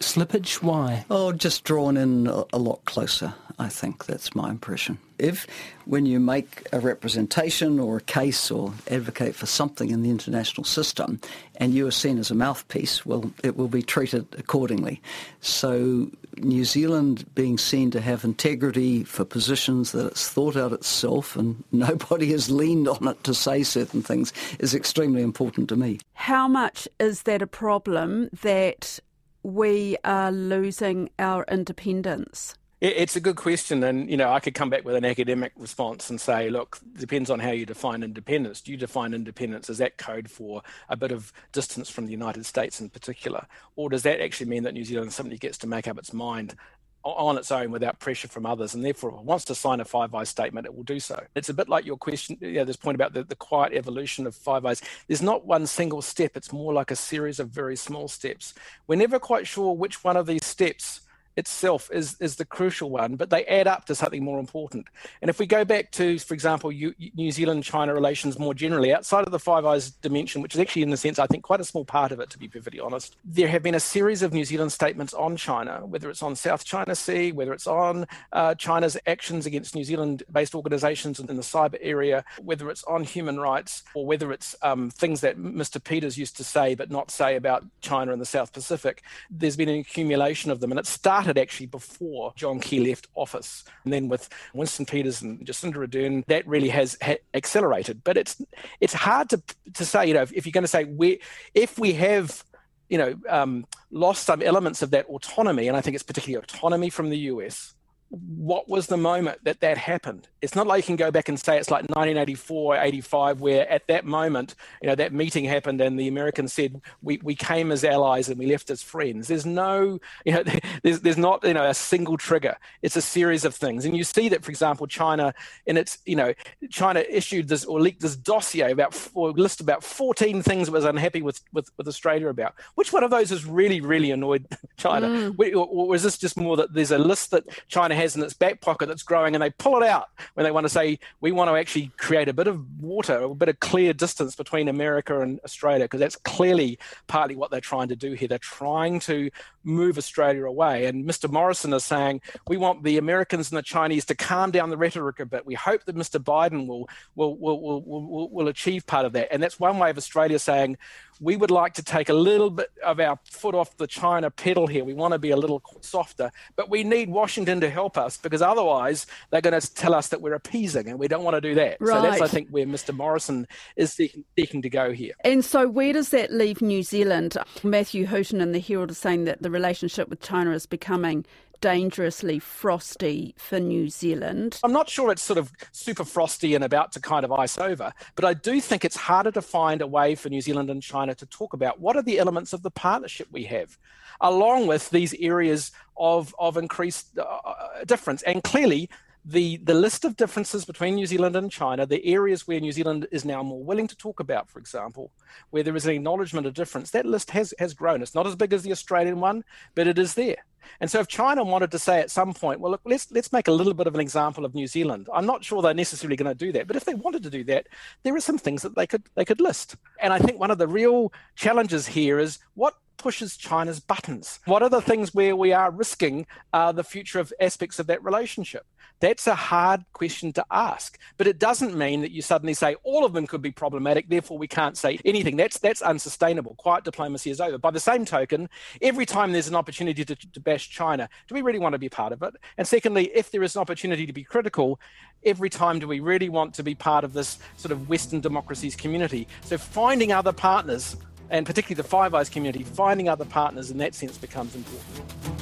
Slippage? 0.00 0.62
Why? 0.62 1.04
Oh, 1.10 1.32
just 1.32 1.64
drawn 1.64 1.96
in 1.96 2.26
a, 2.26 2.44
a 2.52 2.58
lot 2.58 2.84
closer. 2.84 3.34
I 3.60 3.68
think 3.68 4.06
that's 4.06 4.36
my 4.36 4.50
impression. 4.50 4.98
If, 5.18 5.46
when 5.84 6.06
you 6.06 6.20
make 6.20 6.68
a 6.72 6.78
representation 6.78 7.80
or 7.80 7.96
a 7.96 8.00
case 8.00 8.52
or 8.52 8.72
advocate 8.88 9.34
for 9.34 9.46
something 9.46 9.90
in 9.90 10.02
the 10.02 10.10
international 10.10 10.62
system 10.62 11.20
and 11.56 11.74
you 11.74 11.84
are 11.88 11.92
seen 11.92 12.18
as 12.18 12.30
a 12.30 12.36
mouthpiece, 12.36 13.04
well, 13.04 13.32
it 13.42 13.56
will 13.56 13.66
be 13.66 13.82
treated 13.82 14.26
accordingly. 14.38 15.02
So, 15.40 16.08
New 16.36 16.64
Zealand 16.64 17.24
being 17.34 17.58
seen 17.58 17.90
to 17.90 18.00
have 18.00 18.22
integrity 18.22 19.02
for 19.02 19.24
positions 19.24 19.90
that 19.90 20.06
it's 20.06 20.28
thought 20.28 20.56
out 20.56 20.72
itself 20.72 21.34
and 21.34 21.64
nobody 21.72 22.30
has 22.30 22.48
leaned 22.48 22.86
on 22.86 23.08
it 23.08 23.24
to 23.24 23.34
say 23.34 23.64
certain 23.64 24.02
things 24.02 24.32
is 24.60 24.72
extremely 24.72 25.22
important 25.22 25.68
to 25.70 25.76
me. 25.76 25.98
How 26.14 26.46
much 26.46 26.86
is 27.00 27.24
that 27.24 27.42
a 27.42 27.48
problem 27.48 28.28
that 28.42 29.00
we 29.42 29.96
are 30.04 30.30
losing 30.30 31.10
our 31.18 31.44
independence? 31.50 32.54
It's 32.80 33.16
a 33.16 33.20
good 33.20 33.34
question, 33.34 33.82
and 33.82 34.08
you 34.08 34.16
know 34.16 34.30
I 34.30 34.38
could 34.38 34.54
come 34.54 34.70
back 34.70 34.84
with 34.84 34.94
an 34.94 35.04
academic 35.04 35.50
response 35.56 36.10
and 36.10 36.20
say, 36.20 36.48
look, 36.48 36.78
depends 36.96 37.28
on 37.28 37.40
how 37.40 37.50
you 37.50 37.66
define 37.66 38.04
independence. 38.04 38.60
Do 38.60 38.70
you 38.70 38.76
define 38.76 39.14
independence 39.14 39.68
as 39.68 39.78
that 39.78 39.98
code 39.98 40.30
for 40.30 40.62
a 40.88 40.96
bit 40.96 41.10
of 41.10 41.32
distance 41.50 41.90
from 41.90 42.06
the 42.06 42.12
United 42.12 42.46
States 42.46 42.80
in 42.80 42.88
particular, 42.88 43.46
or 43.74 43.90
does 43.90 44.04
that 44.04 44.20
actually 44.20 44.48
mean 44.48 44.62
that 44.62 44.74
New 44.74 44.84
Zealand 44.84 45.12
simply 45.12 45.38
gets 45.38 45.58
to 45.58 45.66
make 45.66 45.88
up 45.88 45.98
its 45.98 46.12
mind 46.12 46.54
on 47.02 47.36
its 47.36 47.50
own 47.50 47.72
without 47.72 47.98
pressure 47.98 48.28
from 48.28 48.46
others, 48.46 48.74
and 48.74 48.84
therefore 48.84 49.10
if 49.10 49.16
it 49.16 49.24
wants 49.24 49.44
to 49.46 49.56
sign 49.56 49.80
a 49.80 49.84
Five 49.84 50.14
Eyes 50.14 50.28
statement, 50.28 50.64
it 50.64 50.72
will 50.72 50.84
do 50.84 51.00
so. 51.00 51.20
It's 51.34 51.48
a 51.48 51.54
bit 51.54 51.68
like 51.68 51.84
your 51.84 51.96
question, 51.96 52.38
you 52.40 52.52
know, 52.52 52.64
this 52.64 52.76
point 52.76 52.94
about 52.94 53.12
the, 53.12 53.24
the 53.24 53.34
quiet 53.34 53.72
evolution 53.72 54.24
of 54.24 54.36
Five 54.36 54.64
Eyes. 54.64 54.82
There's 55.08 55.22
not 55.22 55.44
one 55.44 55.66
single 55.66 56.00
step; 56.00 56.36
it's 56.36 56.52
more 56.52 56.72
like 56.72 56.92
a 56.92 56.96
series 56.96 57.40
of 57.40 57.48
very 57.48 57.74
small 57.74 58.06
steps. 58.06 58.54
We're 58.86 58.94
never 58.94 59.18
quite 59.18 59.48
sure 59.48 59.74
which 59.74 60.04
one 60.04 60.16
of 60.16 60.26
these 60.26 60.46
steps 60.46 61.00
itself 61.38 61.88
is, 61.92 62.16
is 62.20 62.36
the 62.36 62.44
crucial 62.44 62.90
one, 62.90 63.14
but 63.14 63.30
they 63.30 63.44
add 63.46 63.66
up 63.66 63.84
to 63.86 63.94
something 63.94 64.24
more 64.24 64.40
important. 64.40 64.88
And 65.22 65.28
if 65.30 65.38
we 65.38 65.46
go 65.46 65.64
back 65.64 65.92
to, 65.92 66.18
for 66.18 66.34
example, 66.34 66.70
New 66.70 67.30
Zealand 67.30 67.62
China 67.62 67.94
relations 67.94 68.38
more 68.38 68.54
generally, 68.54 68.92
outside 68.92 69.24
of 69.24 69.30
the 69.30 69.38
Five 69.38 69.64
Eyes 69.64 69.90
dimension, 69.90 70.42
which 70.42 70.54
is 70.54 70.60
actually, 70.60 70.82
in 70.82 70.92
a 70.92 70.96
sense, 70.96 71.18
I 71.18 71.26
think, 71.26 71.44
quite 71.44 71.60
a 71.60 71.64
small 71.64 71.84
part 71.84 72.10
of 72.10 72.18
it, 72.20 72.28
to 72.30 72.38
be 72.38 72.48
perfectly 72.48 72.80
honest, 72.80 73.16
there 73.24 73.48
have 73.48 73.62
been 73.62 73.76
a 73.76 73.80
series 73.80 74.22
of 74.22 74.32
New 74.32 74.44
Zealand 74.44 74.72
statements 74.72 75.14
on 75.14 75.36
China, 75.36 75.86
whether 75.86 76.10
it's 76.10 76.22
on 76.22 76.34
South 76.34 76.64
China 76.64 76.94
Sea, 76.94 77.30
whether 77.30 77.52
it's 77.52 77.68
on 77.68 78.06
uh, 78.32 78.54
China's 78.56 78.96
actions 79.06 79.46
against 79.46 79.76
New 79.76 79.84
Zealand 79.84 80.24
based 80.32 80.56
organizations 80.56 81.20
in 81.20 81.26
the 81.26 81.42
cyber 81.42 81.78
area, 81.80 82.24
whether 82.42 82.68
it's 82.68 82.82
on 82.84 83.04
human 83.04 83.38
rights, 83.38 83.84
or 83.94 84.04
whether 84.04 84.32
it's 84.32 84.56
um, 84.62 84.90
things 84.90 85.20
that 85.20 85.38
Mr. 85.38 85.82
Peters 85.82 86.18
used 86.18 86.36
to 86.36 86.44
say 86.44 86.74
but 86.74 86.90
not 86.90 87.12
say 87.12 87.36
about 87.36 87.64
China 87.80 88.12
and 88.12 88.20
the 88.20 88.26
South 88.26 88.52
Pacific. 88.52 89.02
There's 89.30 89.56
been 89.56 89.68
an 89.68 89.78
accumulation 89.78 90.50
of 90.50 90.58
them, 90.58 90.72
and 90.72 90.80
it 90.80 90.86
started 90.86 91.27
started 91.28 91.40
actually 91.40 91.66
before 91.66 92.32
John 92.36 92.58
Key 92.58 92.80
left 92.80 93.06
office. 93.14 93.64
And 93.84 93.92
then 93.92 94.08
with 94.08 94.28
Winston 94.54 94.86
Peters 94.86 95.20
and 95.22 95.44
Jacinda 95.44 95.76
Ardern, 95.76 96.24
that 96.26 96.46
really 96.46 96.70
has 96.70 96.96
ha- 97.02 97.22
accelerated. 97.34 98.02
But 98.02 98.16
it's 98.16 98.40
it's 98.80 98.94
hard 98.94 99.28
to 99.30 99.42
to 99.74 99.84
say, 99.84 100.06
you 100.06 100.14
know, 100.14 100.22
if, 100.22 100.32
if 100.32 100.46
you're 100.46 100.52
going 100.52 100.64
to 100.64 100.68
say 100.68 100.84
we 100.84 101.20
if 101.54 101.78
we 101.78 101.92
have 101.94 102.44
you 102.88 102.96
know, 102.96 103.14
um, 103.28 103.66
lost 103.90 104.24
some 104.24 104.40
elements 104.40 104.80
of 104.80 104.92
that 104.92 105.04
autonomy, 105.08 105.68
and 105.68 105.76
I 105.76 105.82
think 105.82 105.94
it's 105.94 106.02
particularly 106.02 106.42
autonomy 106.42 106.88
from 106.88 107.10
the 107.10 107.18
US, 107.32 107.74
what 108.10 108.68
was 108.68 108.86
the 108.86 108.96
moment 108.96 109.44
that 109.44 109.60
that 109.60 109.76
happened? 109.76 110.28
It's 110.40 110.54
not 110.54 110.66
like 110.66 110.84
you 110.84 110.86
can 110.86 110.96
go 110.96 111.10
back 111.10 111.28
and 111.28 111.38
say 111.38 111.58
it's 111.58 111.70
like 111.70 111.82
1984, 111.90 112.76
85, 112.76 113.40
where 113.40 113.68
at 113.70 113.86
that 113.88 114.06
moment, 114.06 114.54
you 114.80 114.88
know, 114.88 114.94
that 114.94 115.12
meeting 115.12 115.44
happened 115.44 115.80
and 115.82 116.00
the 116.00 116.08
Americans 116.08 116.54
said 116.54 116.80
we, 117.02 117.18
we 117.22 117.34
came 117.34 117.70
as 117.70 117.84
allies 117.84 118.30
and 118.30 118.38
we 118.38 118.46
left 118.46 118.70
as 118.70 118.82
friends. 118.82 119.28
There's 119.28 119.44
no, 119.44 119.98
you 120.24 120.32
know, 120.32 120.42
there's, 120.82 121.00
there's 121.00 121.18
not, 121.18 121.44
you 121.44 121.52
know, 121.52 121.68
a 121.68 121.74
single 121.74 122.16
trigger. 122.16 122.56
It's 122.80 122.96
a 122.96 123.02
series 123.02 123.44
of 123.44 123.54
things. 123.54 123.84
And 123.84 123.94
you 123.94 124.04
see 124.04 124.30
that, 124.30 124.42
for 124.42 124.50
example, 124.50 124.86
China 124.86 125.34
in 125.66 125.76
its, 125.76 125.98
you 126.06 126.16
know, 126.16 126.32
China 126.70 127.00
issued 127.00 127.48
this 127.48 127.66
or 127.66 127.78
leaked 127.78 128.00
this 128.00 128.16
dossier 128.16 128.72
about, 128.72 128.96
or 129.12 129.32
list 129.32 129.60
about 129.60 129.84
14 129.84 130.42
things 130.42 130.68
it 130.68 130.72
was 130.72 130.84
unhappy 130.84 131.20
with, 131.20 131.42
with, 131.52 131.70
with 131.76 131.86
Australia 131.86 132.28
about. 132.28 132.54
Which 132.74 132.90
one 132.90 133.04
of 133.04 133.10
those 133.10 133.28
has 133.30 133.44
really, 133.44 133.82
really 133.82 134.12
annoyed 134.12 134.46
China? 134.78 135.08
Mm. 135.08 135.54
Or, 135.54 135.66
or 135.66 135.88
was 135.88 136.02
this 136.02 136.16
just 136.16 136.38
more 136.38 136.56
that 136.56 136.72
there's 136.72 136.92
a 136.92 136.98
list 136.98 137.32
that 137.32 137.44
China 137.68 137.97
has 137.98 138.16
in 138.16 138.22
its 138.22 138.34
back 138.34 138.60
pocket 138.60 138.86
that's 138.86 139.02
growing 139.02 139.34
and 139.34 139.42
they 139.42 139.50
pull 139.50 139.82
it 139.82 139.86
out 139.86 140.08
when 140.34 140.44
they 140.44 140.50
want 140.50 140.64
to 140.64 140.68
say 140.68 140.98
we 141.20 141.32
want 141.32 141.50
to 141.50 141.56
actually 141.56 141.90
create 141.96 142.28
a 142.28 142.32
bit 142.32 142.46
of 142.46 142.80
water, 142.80 143.18
a 143.18 143.34
bit 143.34 143.48
of 143.48 143.60
clear 143.60 143.92
distance 143.92 144.34
between 144.34 144.68
America 144.68 145.20
and 145.20 145.40
Australia, 145.44 145.84
because 145.84 146.00
that's 146.00 146.16
clearly 146.16 146.78
partly 147.06 147.36
what 147.36 147.50
they're 147.50 147.60
trying 147.60 147.88
to 147.88 147.96
do 147.96 148.12
here. 148.12 148.28
They're 148.28 148.38
trying 148.38 149.00
to 149.00 149.30
move 149.64 149.98
Australia 149.98 150.44
away. 150.44 150.86
And 150.86 151.04
Mr. 151.04 151.30
Morrison 151.30 151.72
is 151.72 151.84
saying 151.84 152.22
we 152.48 152.56
want 152.56 152.82
the 152.82 152.96
Americans 152.96 153.50
and 153.50 153.58
the 153.58 153.62
Chinese 153.62 154.04
to 154.06 154.14
calm 154.14 154.50
down 154.50 154.70
the 154.70 154.76
rhetoric 154.76 155.20
a 155.20 155.26
bit. 155.26 155.44
We 155.44 155.54
hope 155.54 155.84
that 155.84 155.96
Mr. 155.96 156.22
Biden 156.22 156.66
will 156.66 156.88
will 157.14 157.36
will 157.36 157.60
will, 157.60 157.82
will, 157.82 158.30
will 158.30 158.48
achieve 158.48 158.86
part 158.86 159.04
of 159.04 159.12
that. 159.12 159.28
And 159.30 159.42
that's 159.42 159.60
one 159.60 159.78
way 159.78 159.90
of 159.90 159.98
Australia 159.98 160.38
saying 160.38 160.78
we 161.20 161.36
would 161.36 161.50
like 161.50 161.74
to 161.74 161.82
take 161.82 162.08
a 162.08 162.14
little 162.14 162.50
bit 162.50 162.70
of 162.84 163.00
our 163.00 163.18
foot 163.38 163.54
off 163.54 163.76
the 163.76 163.86
China 163.86 164.30
pedal 164.30 164.66
here. 164.66 164.84
We 164.84 164.94
want 164.94 165.12
to 165.12 165.18
be 165.18 165.30
a 165.30 165.36
little 165.36 165.62
softer, 165.80 166.30
but 166.56 166.68
we 166.68 166.84
need 166.84 167.08
Washington 167.08 167.60
to 167.60 167.70
help 167.70 167.96
us 167.96 168.16
because 168.16 168.42
otherwise 168.42 169.06
they're 169.30 169.40
going 169.40 169.58
to 169.58 169.74
tell 169.74 169.94
us 169.94 170.08
that 170.08 170.20
we're 170.20 170.34
appeasing, 170.34 170.88
and 170.88 170.98
we 170.98 171.08
don't 171.08 171.24
want 171.24 171.34
to 171.34 171.40
do 171.40 171.54
that. 171.54 171.78
Right. 171.80 171.94
So 171.94 172.02
that's, 172.02 172.20
I 172.20 172.28
think, 172.28 172.48
where 172.50 172.66
Mr. 172.66 172.94
Morrison 172.94 173.46
is 173.76 173.92
seeking, 173.92 174.24
seeking 174.38 174.62
to 174.62 174.70
go 174.70 174.92
here. 174.92 175.14
And 175.24 175.44
so, 175.44 175.68
where 175.68 175.92
does 175.92 176.10
that 176.10 176.32
leave 176.32 176.60
New 176.60 176.82
Zealand? 176.82 177.36
Matthew 177.62 178.06
Hooton 178.06 178.40
in 178.40 178.52
the 178.52 178.60
Herald 178.60 178.90
is 178.90 178.98
saying 178.98 179.24
that 179.24 179.42
the 179.42 179.50
relationship 179.50 180.08
with 180.08 180.20
China 180.20 180.50
is 180.52 180.66
becoming 180.66 181.24
dangerously 181.60 182.38
frosty 182.38 183.34
for 183.38 183.58
New 183.58 183.88
Zealand. 183.88 184.60
I'm 184.62 184.72
not 184.72 184.88
sure 184.88 185.10
it's 185.10 185.22
sort 185.22 185.38
of 185.38 185.52
super 185.72 186.04
frosty 186.04 186.54
and 186.54 186.64
about 186.64 186.92
to 186.92 187.00
kind 187.00 187.24
of 187.24 187.32
ice 187.32 187.58
over, 187.58 187.92
but 188.14 188.24
I 188.24 188.34
do 188.34 188.60
think 188.60 188.84
it's 188.84 188.96
harder 188.96 189.30
to 189.32 189.42
find 189.42 189.80
a 189.80 189.86
way 189.86 190.14
for 190.14 190.28
New 190.28 190.40
Zealand 190.40 190.70
and 190.70 190.82
China 190.82 191.14
to 191.14 191.26
talk 191.26 191.52
about 191.52 191.80
what 191.80 191.96
are 191.96 192.02
the 192.02 192.18
elements 192.18 192.52
of 192.52 192.62
the 192.62 192.70
partnership 192.70 193.28
we 193.30 193.44
have, 193.44 193.78
along 194.20 194.66
with 194.66 194.90
these 194.90 195.14
areas 195.14 195.72
of, 195.96 196.34
of 196.38 196.56
increased 196.56 197.18
uh, 197.18 197.22
uh 197.22 197.84
difference. 197.84 198.22
And 198.22 198.42
clearly, 198.42 198.88
the, 199.24 199.58
the 199.58 199.74
list 199.74 200.04
of 200.04 200.16
differences 200.16 200.64
between 200.64 200.94
New 200.94 201.06
Zealand 201.06 201.36
and 201.36 201.50
China, 201.50 201.84
the 201.84 202.04
areas 202.06 202.46
where 202.46 202.60
New 202.60 202.72
Zealand 202.72 203.06
is 203.12 203.26
now 203.26 203.42
more 203.42 203.62
willing 203.62 203.86
to 203.86 203.96
talk 203.96 204.20
about, 204.20 204.48
for 204.48 204.58
example, 204.58 205.10
where 205.50 205.62
there 205.62 205.76
is 205.76 205.84
an 205.84 205.92
acknowledgement 205.92 206.46
of 206.46 206.54
difference, 206.54 206.90
that 206.92 207.04
list 207.04 207.30
has, 207.32 207.52
has 207.58 207.74
grown. 207.74 208.00
It's 208.00 208.14
not 208.14 208.26
as 208.26 208.36
big 208.36 208.54
as 208.54 208.62
the 208.62 208.72
Australian 208.72 209.20
one, 209.20 209.44
but 209.74 209.86
it 209.86 209.98
is 209.98 210.14
there. 210.14 210.36
And 210.80 210.90
so 210.90 211.00
if 211.00 211.08
China 211.08 211.44
wanted 211.44 211.70
to 211.72 211.78
say 211.78 212.00
at 212.00 212.10
some 212.10 212.34
point, 212.34 212.60
well, 212.60 212.72
look, 212.72 212.80
let's 212.84 213.10
let's 213.10 213.32
make 213.32 213.48
a 213.48 213.52
little 213.52 213.74
bit 213.74 213.86
of 213.86 213.94
an 213.94 214.00
example 214.00 214.44
of 214.44 214.54
New 214.54 214.66
Zealand. 214.66 215.08
I'm 215.12 215.26
not 215.26 215.44
sure 215.44 215.62
they're 215.62 215.74
necessarily 215.74 216.16
going 216.16 216.30
to 216.30 216.46
do 216.46 216.52
that, 216.52 216.66
but 216.66 216.76
if 216.76 216.84
they 216.84 216.94
wanted 216.94 217.22
to 217.24 217.30
do 217.30 217.44
that, 217.44 217.66
there 218.02 218.14
are 218.14 218.20
some 218.20 218.38
things 218.38 218.62
that 218.62 218.76
they 218.76 218.86
could 218.86 219.02
they 219.14 219.24
could 219.24 219.40
list. 219.40 219.76
And 220.00 220.12
I 220.12 220.18
think 220.18 220.38
one 220.38 220.50
of 220.50 220.58
the 220.58 220.68
real 220.68 221.12
challenges 221.36 221.86
here 221.86 222.18
is 222.18 222.38
what 222.54 222.74
pushes 222.98 223.36
China's 223.36 223.80
buttons? 223.80 224.40
What 224.44 224.62
are 224.62 224.68
the 224.68 224.82
things 224.82 225.14
where 225.14 225.34
we 225.34 225.52
are 225.52 225.70
risking 225.70 226.26
uh, 226.52 226.72
the 226.72 226.84
future 226.84 227.20
of 227.20 227.32
aspects 227.40 227.78
of 227.78 227.86
that 227.86 228.04
relationship? 228.04 228.66
That's 229.00 229.28
a 229.28 229.34
hard 229.34 229.84
question 229.92 230.32
to 230.32 230.44
ask, 230.50 230.98
but 231.18 231.28
it 231.28 231.38
doesn't 231.38 231.76
mean 231.76 232.00
that 232.00 232.10
you 232.10 232.20
suddenly 232.20 232.54
say 232.54 232.74
all 232.82 233.04
of 233.04 233.12
them 233.12 233.28
could 233.28 233.40
be 233.40 233.52
problematic, 233.52 234.08
therefore 234.08 234.38
we 234.38 234.48
can't 234.48 234.76
say 234.76 234.98
anything. 235.04 235.36
That's 235.36 235.58
that's 235.58 235.82
unsustainable. 235.82 236.56
Quiet 236.56 236.82
diplomacy 236.82 237.30
is 237.30 237.40
over. 237.40 237.58
By 237.58 237.70
the 237.70 237.78
same 237.78 238.04
token, 238.04 238.48
every 238.82 239.06
time 239.06 239.30
there's 239.30 239.46
an 239.46 239.54
opportunity 239.54 240.04
to, 240.04 240.16
to 240.16 240.40
bash 240.40 240.68
China, 240.68 241.08
do 241.28 241.34
we 241.36 241.42
really 241.42 241.60
want 241.60 241.74
to 241.74 241.78
be 241.78 241.88
part 241.88 242.12
of 242.12 242.22
it? 242.24 242.34
And 242.56 242.66
secondly, 242.66 243.10
if 243.14 243.30
there 243.30 243.44
is 243.44 243.54
an 243.54 243.60
opportunity 243.60 244.04
to 244.04 244.12
be 244.12 244.24
critical, 244.24 244.80
every 245.24 245.48
time 245.48 245.78
do 245.78 245.86
we 245.86 246.00
really 246.00 246.28
want 246.28 246.52
to 246.54 246.64
be 246.64 246.74
part 246.74 247.04
of 247.04 247.12
this 247.12 247.38
sort 247.56 247.70
of 247.70 247.88
Western 247.88 248.20
democracies 248.20 248.74
community? 248.74 249.28
So 249.42 249.58
finding 249.58 250.10
other 250.10 250.32
partners 250.32 250.96
and 251.30 251.46
particularly 251.46 251.80
the 251.80 251.88
Five 251.88 252.14
Eyes 252.14 252.28
community, 252.28 252.64
finding 252.64 253.08
other 253.08 253.24
partners 253.24 253.70
in 253.70 253.78
that 253.78 253.94
sense 253.94 254.18
becomes 254.18 254.54
important. 254.54 255.37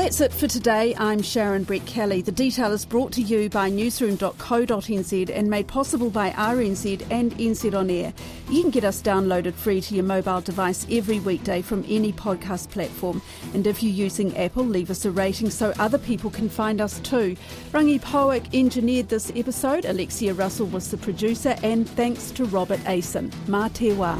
That's 0.00 0.22
it 0.22 0.32
for 0.32 0.46
today. 0.46 0.94
I'm 0.96 1.20
Sharon 1.20 1.66
Brettkelly. 1.66 2.24
The 2.24 2.32
detail 2.32 2.72
is 2.72 2.86
brought 2.86 3.12
to 3.12 3.20
you 3.20 3.50
by 3.50 3.68
newsroom.co.nz 3.68 5.30
and 5.30 5.50
made 5.50 5.68
possible 5.68 6.08
by 6.08 6.30
RNZ 6.30 7.06
and 7.10 7.32
NZ 7.32 7.74
On 7.74 7.90
Air. 7.90 8.14
You 8.48 8.62
can 8.62 8.70
get 8.70 8.82
us 8.82 9.02
downloaded 9.02 9.52
free 9.52 9.82
to 9.82 9.94
your 9.94 10.04
mobile 10.04 10.40
device 10.40 10.86
every 10.90 11.20
weekday 11.20 11.60
from 11.60 11.84
any 11.86 12.14
podcast 12.14 12.70
platform. 12.70 13.20
And 13.52 13.66
if 13.66 13.82
you're 13.82 13.92
using 13.92 14.34
Apple, 14.38 14.64
leave 14.64 14.90
us 14.90 15.04
a 15.04 15.10
rating 15.10 15.50
so 15.50 15.74
other 15.78 15.98
people 15.98 16.30
can 16.30 16.48
find 16.48 16.80
us 16.80 16.98
too. 17.00 17.36
Rangi 17.72 18.00
Powick 18.00 18.54
engineered 18.58 19.10
this 19.10 19.30
episode. 19.36 19.84
Alexia 19.84 20.32
Russell 20.32 20.68
was 20.68 20.90
the 20.90 20.96
producer. 20.96 21.56
And 21.62 21.86
thanks 21.86 22.30
to 22.30 22.46
Robert 22.46 22.80
Ayson. 22.86 23.28
Mā 23.48 23.70
te 23.74 23.90
wā. 23.90 24.18